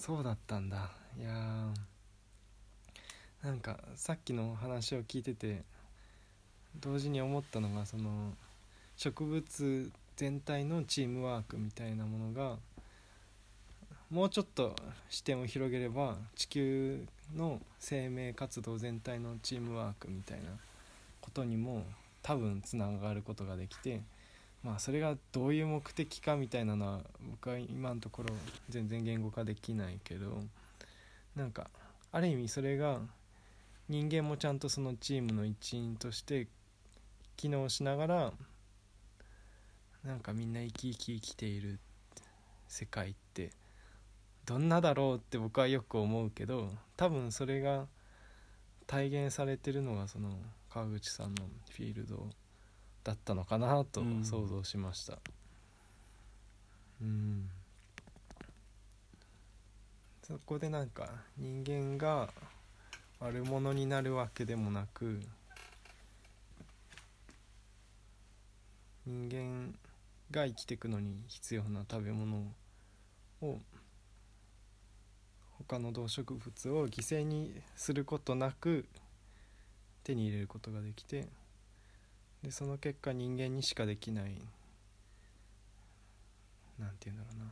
[0.00, 0.90] そうだったんだ。
[1.18, 1.30] いや
[3.42, 5.62] なんかさっきの話を聞いてて
[6.80, 8.32] 同時に思ったのがその
[8.96, 12.56] 植物全体のチームワークみたいなものが
[14.10, 14.74] もうちょっと
[15.10, 17.04] 視点を広げれば地球
[17.36, 20.44] の生命活動全体のチームワークみたいな
[21.20, 21.84] ことにも
[22.22, 24.00] 多分つながることができて
[24.62, 28.34] まあそれがどういう目的かみたいなのは僕は今のところ
[28.68, 30.42] 全然言語化できないけど
[31.34, 31.70] なんか
[32.12, 33.00] ある意味それが
[33.88, 36.48] 人間もちゃんとそのチームの一員として
[37.36, 38.32] 機能しながら
[40.04, 41.78] なんかみんな生き生き生きている
[42.68, 43.50] 世界って
[44.46, 47.86] どんなだろうって僕はよく思うけど多分それが
[48.86, 52.28] 体現されてるのがその川口さんのフィールド
[53.04, 54.24] だったのかなとうん。
[54.24, 55.18] 想像しました。
[57.00, 57.48] うん。
[60.22, 62.28] そこでなんか人間が
[63.18, 65.20] 悪者になるわけでもなく
[69.04, 69.74] 人間
[70.30, 72.44] が生きていくのに必要な食べ物
[73.42, 73.58] を
[75.58, 78.86] 他の動植物を犠牲にすることなく
[80.04, 81.26] 手に入れることができて
[82.42, 84.32] でその結果人間にしかできない
[86.78, 87.50] なんて言うんだろうな。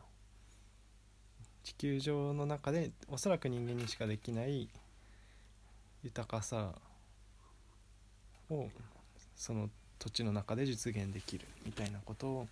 [1.63, 4.69] 地球上の中でおそらく人間にしかできない
[6.03, 6.73] 豊かさ
[8.49, 8.69] を
[9.37, 12.49] その土地の中で実現できるみたいなことを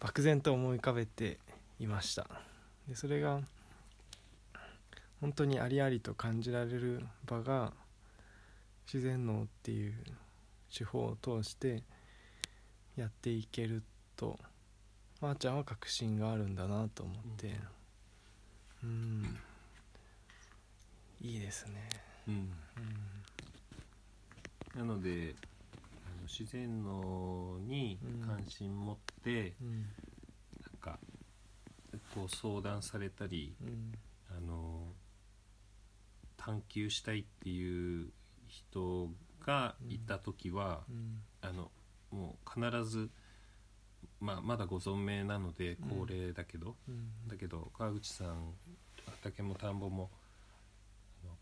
[0.00, 1.36] 漠然と思い浮かべて
[1.78, 2.26] いました。
[2.88, 3.40] でそれが
[5.20, 7.72] 本当にありありと感じられる場が
[8.86, 9.94] 自然農っていう
[10.76, 11.82] 手法を通して
[12.96, 13.82] やっていける
[14.16, 14.38] と
[15.22, 17.54] まー、ちゃんは確信があるんだなと思って。
[18.82, 19.38] うん。
[21.20, 21.88] いいですね。
[22.26, 22.50] うん。
[24.74, 25.36] うなので
[26.04, 29.80] あの自然農に関心持って、んうん。
[29.80, 30.98] なんか
[32.16, 33.92] こう相談されたりうん。
[34.36, 34.88] あの
[36.36, 38.08] 探求したいっていう
[38.48, 39.08] 人
[39.44, 41.22] がいた時は、うん。
[41.40, 41.70] あの
[42.10, 43.10] もう必ず、
[44.20, 46.06] まあ、まだご存命なのでうん。
[46.06, 47.28] 高齢だけど、うん。
[47.28, 48.54] だけど川口さん
[49.06, 50.10] 畑も田んぼも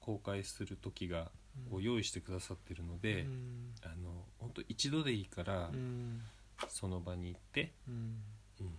[0.01, 1.31] 公開する時が
[1.71, 3.75] を用意してくださってるので、うん。
[3.83, 6.21] あの本当一度でいいから、うん。
[6.69, 8.23] その場に行って、うん。
[8.61, 8.75] うん。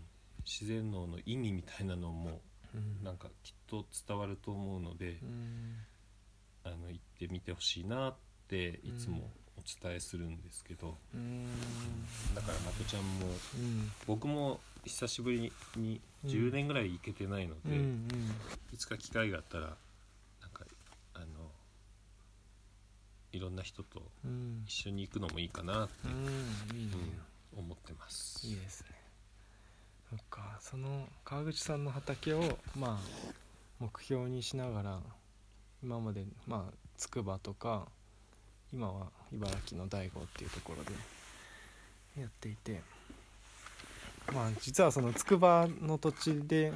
[0.45, 2.41] 自然農の意味みたいなのも
[2.74, 3.03] うん。
[3.03, 5.76] なんかきっと伝わると思うので、うん。
[6.63, 8.19] あの行ってみてほしいなって
[8.58, 11.45] いつもお伝えするんですけど、うん。
[12.36, 13.91] だからまこちゃんもうん。
[14.08, 18.08] 僕も久しぶりにうん10年ぐらい行けてないので、うん
[18.74, 19.64] いつか機会があったら
[20.41, 20.66] なんか
[21.14, 21.26] あの
[23.32, 24.64] いろんな人とうん。
[24.68, 26.93] 一緒に行くのもいいかなって、うんいいね。
[26.93, 28.47] うん思ってます。
[28.47, 28.88] いいですね。
[30.10, 30.58] そっか。
[30.62, 33.32] その川口さんの畑をまあ
[33.80, 34.99] 目標にしながら
[35.84, 37.88] 今までまあ筑波とか
[38.74, 40.91] 今は茨城の大悟っていうところで
[42.22, 42.82] やっていて
[44.34, 46.72] まあ実はその筑波の土地で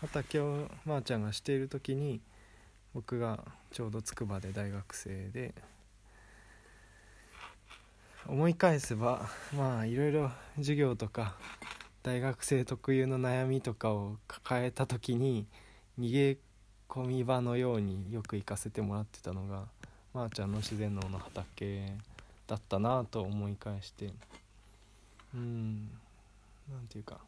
[0.00, 2.20] 畑をまー、ちゃんがしている時に
[2.94, 3.40] 僕が
[3.70, 5.54] ちょうど筑波で大学生で
[8.26, 11.34] 思い返せばまあいろいろ授業とか
[12.02, 15.46] 大学生特有の悩みとかを抱えた時に
[15.98, 16.38] 逃げ
[16.88, 19.64] 込み場のようによく行かせてもらってたのが
[20.14, 21.90] まー、ちゃんの自然農の畑
[22.46, 24.10] だったなと思い返して
[25.34, 25.88] うん
[26.70, 27.18] なんていうか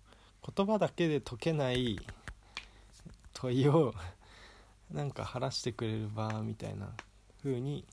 [0.55, 1.99] 言葉だけで解けない
[3.33, 3.95] 問いを
[4.93, 6.89] なんか晴らしてくれる場みたいな
[7.43, 7.85] 風に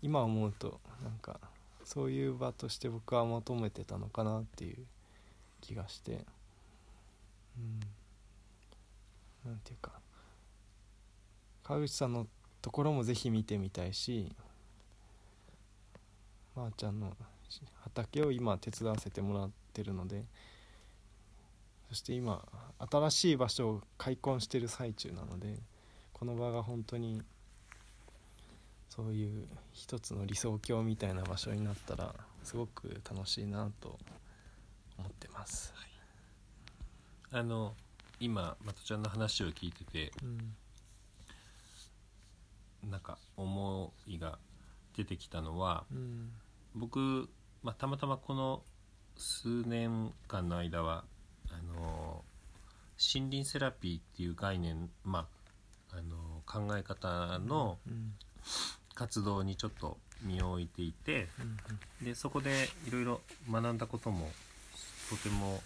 [0.00, 1.40] 今思うとなんか
[1.84, 4.76] そういう場として僕は求めてたのかなっていう
[5.60, 6.24] 気がして
[7.58, 7.80] うん
[9.50, 9.92] なんていうか
[11.64, 12.26] 川口さんの
[12.62, 14.32] ところもぜひ見てみたいし
[16.56, 17.16] まー、あ、ちゃんの
[17.82, 20.24] 畑を今手伝わせてもらってるので
[21.88, 22.44] そして今
[22.90, 25.54] 新しい場所を開墾してる最中なので
[26.12, 27.22] この場が本当に
[28.88, 33.98] そういう一つの理想郷みたいな場所になったらすごく楽しいなと
[34.98, 35.72] 思ってます。
[35.76, 37.74] はい、あの
[38.18, 40.56] 今まとちゃんの話を聞いてて、うん、
[42.84, 44.38] なんか思いが
[44.96, 46.30] 出てきたのは、うん、
[46.74, 47.28] 僕、
[47.62, 48.62] まあ、たまたまこの
[49.16, 51.04] 数年間の間は
[51.50, 52.24] あの
[53.14, 55.28] 森林セラピーっていう概念、ま
[55.92, 57.78] あ、あの考え方の
[58.94, 61.28] 活動にちょっと身を置いていて、
[62.02, 63.20] でそこでいろいろ
[63.50, 64.28] 学んだことも
[65.10, 65.62] とても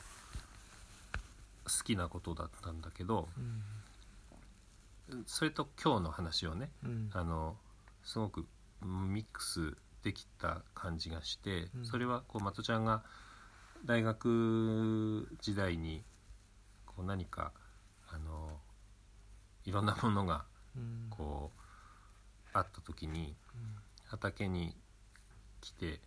[1.65, 3.29] 好きなことだったんだけど、
[5.27, 6.71] それと今日の話をね、
[7.13, 7.57] あの
[8.05, 8.47] すごく
[8.83, 13.03] ミックスできた感じがして、それはこうまとちゃんが
[13.85, 16.03] 大学時代に
[16.87, 17.53] こう何か
[18.09, 18.59] あの
[19.65, 20.45] いろんなものが
[21.11, 21.61] こう、
[22.55, 23.35] あった時に、
[24.07, 24.75] 畑に
[25.61, 26.01] 来て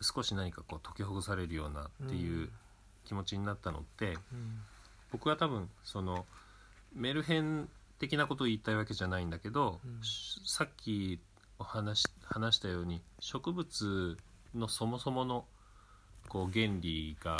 [0.00, 2.50] 少し何かこう解きほぐされるようなっていう
[3.04, 4.16] 気持ちになったのって、
[5.10, 6.26] 僕は多分その
[6.94, 7.68] メルヘン
[7.98, 9.80] 的なことを言いたいわけじゃないんだけど、
[10.44, 11.20] さっき
[11.58, 14.16] お話話したように植物
[14.54, 15.44] のそもそもの
[16.28, 17.36] こう原理が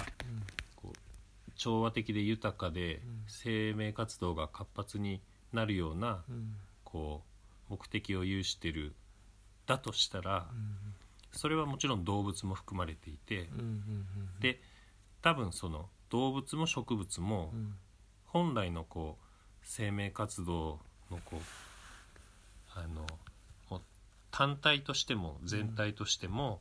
[0.77, 5.21] こう調和的で豊かで生命活動が活発に
[5.53, 6.23] なるような
[6.85, 7.23] こ
[7.71, 8.95] う目的を有してる
[9.67, 10.47] だとしたら
[11.33, 13.49] それはもちろん動物も含まれていて
[14.41, 14.61] で
[15.23, 17.53] 多分その動物も植物も
[18.25, 19.28] 本来のこう
[19.69, 21.39] 生命活動のこう
[22.75, 23.07] あの
[24.31, 26.61] 単体としても全体としても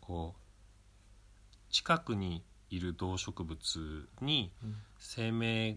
[0.00, 4.50] こう近くにいる動植物に
[4.98, 5.76] 生命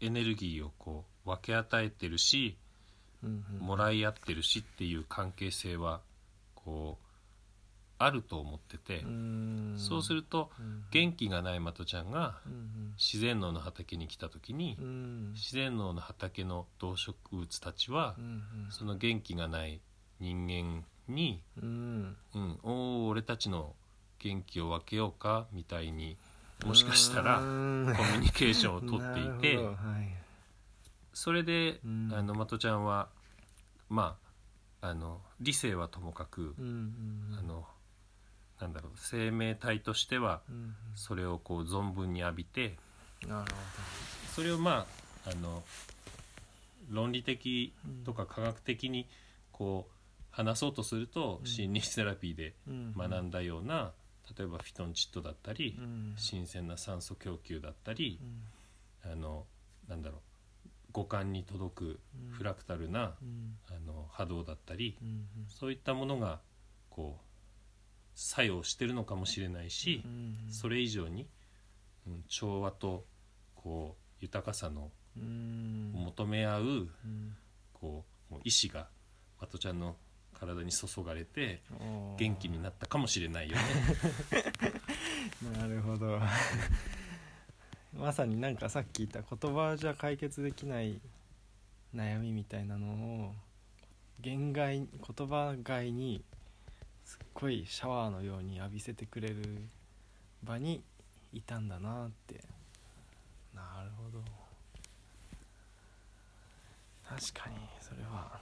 [0.00, 2.56] エネルギーをこう分け与えてるし、
[3.58, 6.00] もらい合ってるしっていう関係性は
[6.54, 7.09] こう
[8.02, 9.04] あると思ってて
[9.76, 10.50] そうすると
[10.90, 12.38] 元気がないまとちゃんが
[12.96, 14.78] 自然農の畑に来た時に
[15.34, 18.16] 自然農の畑の動植物たちは
[18.70, 19.82] その元気がない
[20.18, 22.16] 人間に「うん。
[22.62, 23.74] おお俺たちの
[24.18, 26.16] 元気を分けようかみたいに
[26.64, 30.14] もしかしたらコミュニケーションをとっていて、 はい、
[31.12, 33.08] それであの的ちゃんは
[33.90, 34.16] ま
[34.80, 36.62] ああの理性はともかく、あ
[37.42, 37.66] の
[38.60, 40.42] なんだろう生命体としては
[40.94, 42.76] それをこう存分に浴びて、
[43.26, 43.52] なるほど。
[44.34, 44.86] それをま
[45.26, 45.62] ああの
[46.90, 47.72] 論理的
[48.04, 49.06] とか科学的に
[49.52, 49.92] こう
[50.30, 52.54] 話そうとすると、心理セラピーで
[52.96, 53.92] 学んだような
[54.36, 58.20] 例えばフィトンチッドだったり、うん、新鮮な酸素供給だったり、
[59.04, 59.44] うん、あの
[59.88, 60.20] なんだろう
[60.92, 62.00] 五感に届く
[62.30, 64.96] フラクタルな、うん、あの波動だったり、
[65.48, 66.40] そういったものが
[66.90, 67.24] こう
[68.22, 70.04] 作用してるのかもしれないし、
[70.50, 71.26] それ以上に、
[72.06, 73.06] うん、調和と
[73.54, 76.88] こう豊かさの求め合う、
[77.72, 78.88] こう意志が
[79.40, 79.96] ワトちゃんの
[80.34, 81.62] 体に注がれて
[82.18, 83.62] 元気になったかもしれないよね。
[85.58, 86.20] なるほど。
[87.98, 91.00] まさになんかさっき言った言葉じゃ解決できない
[91.94, 92.86] 悩みみたいなの
[93.28, 93.34] を
[94.20, 96.22] 言外言葉外に
[97.10, 99.36] すっごいシャワーのように浴びせてくれる
[100.44, 100.80] 場に
[101.32, 102.40] いたんだなって。
[103.52, 104.22] なるほど。
[107.04, 108.38] 確かにそれは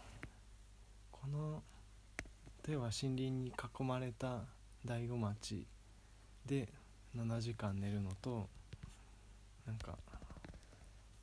[1.10, 1.62] この
[2.66, 4.40] 例えば森林に囲まれた
[4.84, 5.64] 大子町
[6.44, 6.68] で
[7.16, 8.50] 7時間寝るのと
[9.66, 9.96] なんか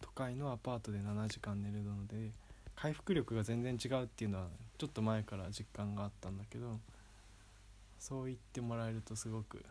[0.02, 2.32] 都会のアパートで7時間寝るので
[2.76, 4.48] 回復力が全然違うっていうのは
[4.80, 6.80] ちょっと前から実感があったんだけど
[8.08, 9.66] そう言ってもらえるとすごく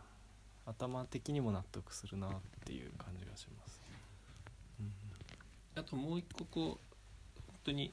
[0.66, 2.30] 頭的にも納得するなっ
[2.64, 3.80] ていう感じがします。
[5.76, 7.92] あともう一個こう本当に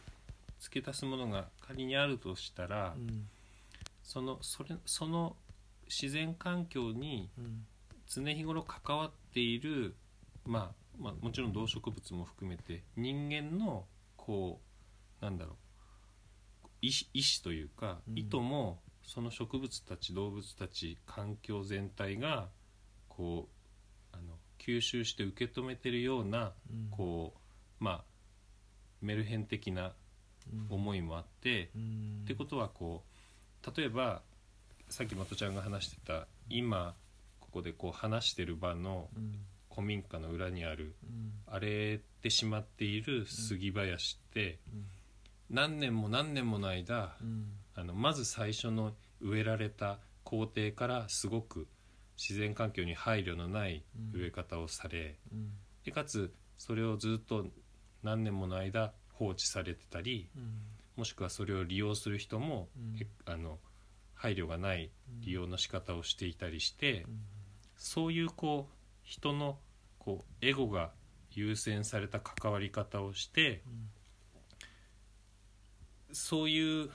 [0.60, 3.28] 付け足すものが仮にあるとしたら、うん。
[4.02, 5.36] そのそれその
[5.88, 7.66] 自然環境にうん。
[8.08, 9.96] 常日頃関わっている、
[10.44, 13.86] まあ、まあもちろん動植物も含めて人間の
[14.18, 14.60] こ
[15.22, 15.56] うなんだろう
[16.82, 18.18] 意志というか、うん。
[18.18, 18.80] 意図も
[19.14, 22.48] その植物たち動物たち環境全体が
[23.10, 23.50] こ
[24.14, 26.88] うあの吸収して受け止めてるようなうん。
[26.92, 28.04] こうまあ
[29.02, 29.92] メルヘン的な
[30.54, 30.74] うん。
[30.74, 32.22] 思いもあって、うん。
[32.24, 33.04] ってことはこ
[33.68, 34.22] う例えば
[34.90, 36.94] さっきまとちゃんが話してた今
[37.42, 39.40] ここでこう話してる場のうん。
[39.74, 41.34] 古民家の裏にあるうん。
[41.48, 44.86] 荒れてしまっている杉林ってうん。
[45.50, 51.68] 何年も何年もの間うんあのまず最初の植えられた工程からすごく
[52.18, 55.52] 自然環境に配慮のない植え方をされうん。
[55.84, 57.48] でかつそれをずっと
[58.04, 60.52] 何年もの間放置されてたりうん。
[60.98, 62.98] もしくはそれを利用する人も、うん。
[62.98, 63.58] へあの
[64.14, 64.92] 配慮がない
[65.22, 67.22] 利用の仕方をしていたりして、うん。
[67.76, 69.58] そういうこう人の
[69.98, 70.92] こうエゴが
[71.32, 73.62] 優先された関わり方をして
[76.12, 76.90] そういう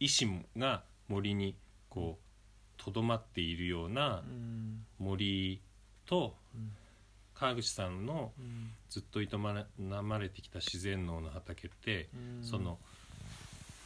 [0.00, 0.26] 意志
[0.56, 1.54] が森に
[1.90, 4.86] こうとどまっているようなうん。
[4.98, 5.60] 森
[6.06, 6.72] とうん。
[7.34, 8.70] 川口さんのうん。
[8.88, 12.44] ずっと営まれてきた自然農の畑ってうん。
[12.44, 12.78] その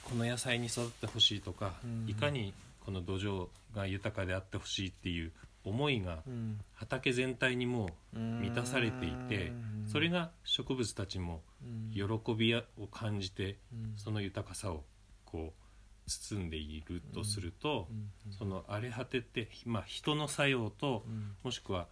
[0.04, 2.08] この野菜に育ってほしいとか、うん。
[2.08, 2.54] いかに
[2.84, 5.32] この土壌が豊かであってほしいっていう
[5.64, 6.60] 思いがうん。
[6.74, 9.88] 畑全体にもう満たされていてうん。
[9.90, 11.90] それが植物たちもうん。
[11.92, 12.62] 喜びを
[12.92, 13.94] 感じてうん。
[13.96, 14.84] その豊かさを
[15.24, 15.63] こう
[16.06, 21.36] 包んでいるとするとうんその荒れ果てって、まあ、人の作用とうん。
[21.42, 21.88] もしくは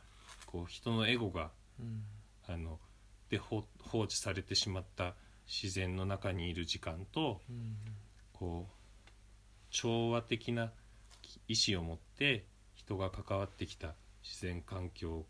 [0.46, 1.50] こう人のエゴが
[1.80, 2.02] うん。
[2.46, 2.78] あの
[3.30, 5.14] で放放置されてしまった
[5.46, 7.76] 自然の中にいる時間とうん。
[8.32, 8.72] こう
[9.70, 10.72] 調和的な
[11.48, 15.24] 意志を持って人が関わってきた自然環境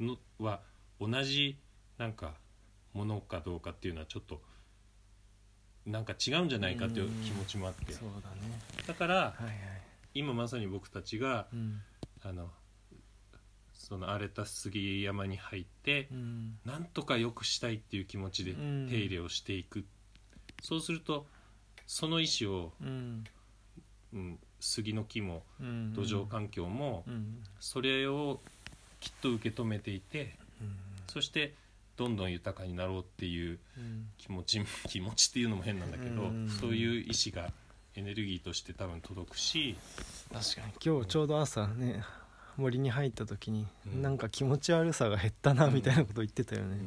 [0.00, 0.60] のは
[1.00, 1.58] 同じ
[1.96, 2.34] なんか
[2.92, 4.42] ものかどうかっていうのはちょっと
[5.88, 7.92] なんか違うんじゃないかという気持ちもあって。
[7.92, 8.36] そうだね。
[8.86, 9.54] だからはいはい。
[10.14, 11.80] 今まさに僕たちがうん。
[12.22, 12.50] あの
[13.72, 16.58] その荒れた杉山に入ってうん。
[16.66, 18.86] なんとか良くしたいっていう気持ちでうん。
[18.90, 19.84] 手入れをしていく、
[20.62, 21.26] そうすると
[21.86, 23.24] その意思を、うん。
[24.12, 25.92] うん、杉の木もうん。
[25.94, 27.42] 土壌環境もうん。
[27.60, 28.40] それを
[29.00, 30.76] きっと受け止めていてうん。
[31.06, 31.54] そして
[31.98, 36.48] どんどん豊かになろうっていううん気持ち 気持ちっていうのも変なんだけど、うん。
[36.48, 37.52] そういう意志が
[37.94, 39.76] エネルギーとして多分届くし、
[40.32, 42.04] 確かに今日ちょうど朝ね
[42.56, 44.02] 森に入った時に、うん。
[44.02, 45.74] なんか気持ち悪さが減ったなうん。
[45.74, 46.80] みたいなこと言ってたよね、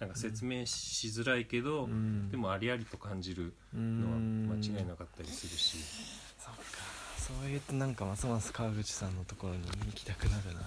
[0.00, 2.28] なんか説明しづらいけど、うん。
[2.30, 4.48] でもありありと感じるうのはん。
[4.48, 5.78] 間違いなかったりするし、
[6.38, 6.62] そっか。
[7.18, 10.60] そう言うとなんかますます川口さんのところに行きたくなるな、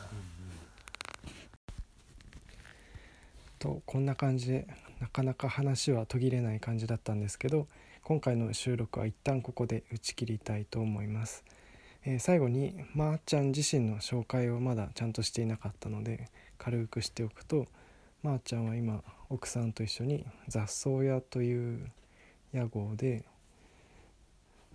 [3.60, 4.68] とこんな感じで
[5.00, 7.68] なかなか話は途切れない感じだったんですけど
[8.04, 11.44] 今回の収録は一旦ここで打ち切りたいと思います、
[12.06, 17.68] えー最後にまー、ちゃん自身の紹介をまだちゃんとしていなかったので軽くしておくと
[18.22, 21.92] まー、ちゃんは今奥さんと一緒に雑草屋という
[22.54, 23.26] 屋号で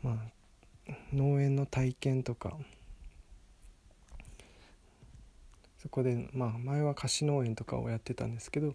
[0.02, 2.56] まあ農園の体験とか
[5.82, 8.74] そこでまあ前は貸し農園とかをやってたんですけど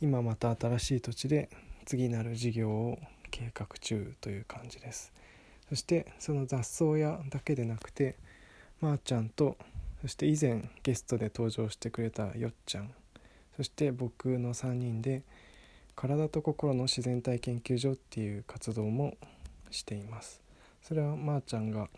[0.00, 1.48] 今また新しい土地で
[1.86, 2.98] 次なる事業を
[3.30, 5.12] 計画中という感じです。
[5.68, 8.16] そしてその雑草屋だけでなくて
[8.80, 9.56] まー、ちゃんと
[10.00, 12.90] そして以前ゲストで登場してくれたよっちゃん
[13.56, 15.22] そして僕の3人で
[15.94, 19.18] 体と心の自然体研究所っていう活動も
[19.70, 20.40] しています。
[20.82, 21.88] それはまーちゃんが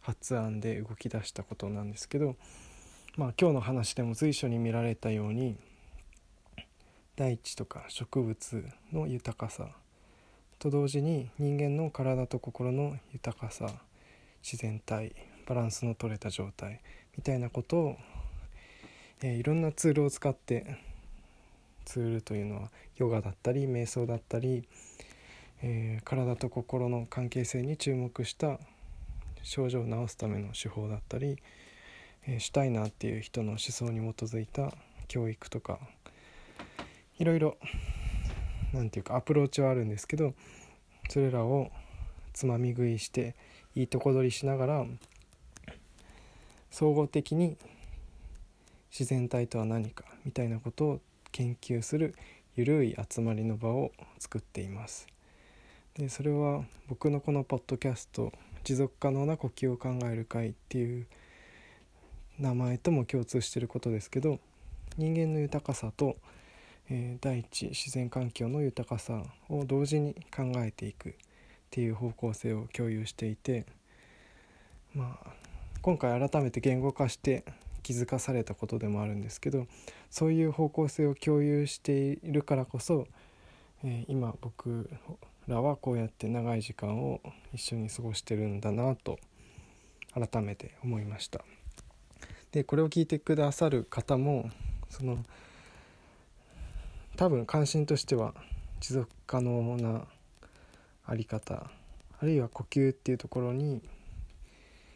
[0.00, 2.36] 発案で動き出したことなんですけど
[3.14, 5.58] まあ今日の話でも随所に見られたように
[7.14, 9.68] 大地とか植物の豊かさ
[10.58, 13.68] と同時に人間の体と心の豊かさ
[14.42, 15.14] 自然体
[15.46, 16.80] バランスの取れた状態
[17.14, 17.96] みたいなことを、
[19.20, 20.78] えーいろんなツールを使って
[21.84, 24.66] ツールというのはヨガだったり瞑想だったり、
[25.60, 28.58] えー体と心の関係性に注目した
[29.42, 31.36] 症状を治すための手法だったり、
[32.26, 34.72] えー、シュタイナーっていう人の思想に基づいた
[35.08, 35.78] 教育とか
[37.18, 37.56] いろいろ
[38.72, 40.34] 何て言うかアプローチはあるんですけど
[41.08, 41.70] それらを
[42.32, 43.34] つまみ食いして
[43.74, 44.86] いいとこ取りしながら
[46.70, 47.56] 総合的に
[48.90, 51.00] 自然体とは何かみたいなことを
[51.30, 52.14] 研究する
[52.56, 55.06] ゆるい集まりの場を作っています。
[55.94, 58.32] でそれは僕のこのポッドキャスト
[58.64, 61.06] 「持続可能な呼吸を考える会」っていう
[62.42, 64.40] 名前とも共通してることですけど
[64.98, 66.16] 人間の豊かさと、
[66.90, 71.12] えー、大地自然環境の豊かさを同時に考えていくっ
[71.70, 73.64] ていう方向性を共有していて
[74.92, 75.30] まあ
[75.82, 77.44] 今回改めて言語化して
[77.84, 79.68] 気づかされたことでもあるんですけど
[80.10, 83.06] そういう方向性を共有しているからこそ、
[83.84, 84.90] えー、今僕
[85.46, 87.20] らはこうやって長い時間を
[87.54, 89.20] 一緒に過ごしてるんだなと
[90.12, 91.44] 改めて思いました。
[92.52, 94.50] でこれを聞いてくださる方も
[94.88, 95.18] その
[97.16, 98.34] 多分関心としては
[98.80, 100.06] 持続可能な
[101.06, 101.70] あり方
[102.20, 103.82] あるいは呼吸っていうところに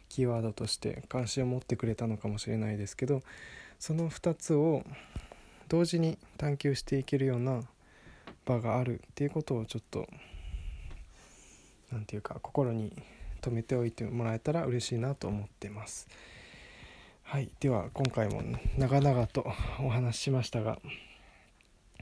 [0.09, 3.23] キーワードとして関心を持ってくれたのかもしれないですけど
[3.79, 4.83] その2つを
[5.67, 7.61] 同時に探求していけるような
[8.45, 10.07] 場があるっていうことをちょっと
[11.91, 12.93] 何て言うか心に
[13.41, 16.07] 留めておいてもらえたら嬉しいなと思ってます。
[17.29, 18.41] はい、では今回も
[18.77, 19.45] 長々と
[19.81, 20.79] お話ししましたが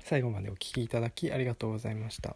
[0.04, 2.36] 最後までお聴きいただきありがとうございました。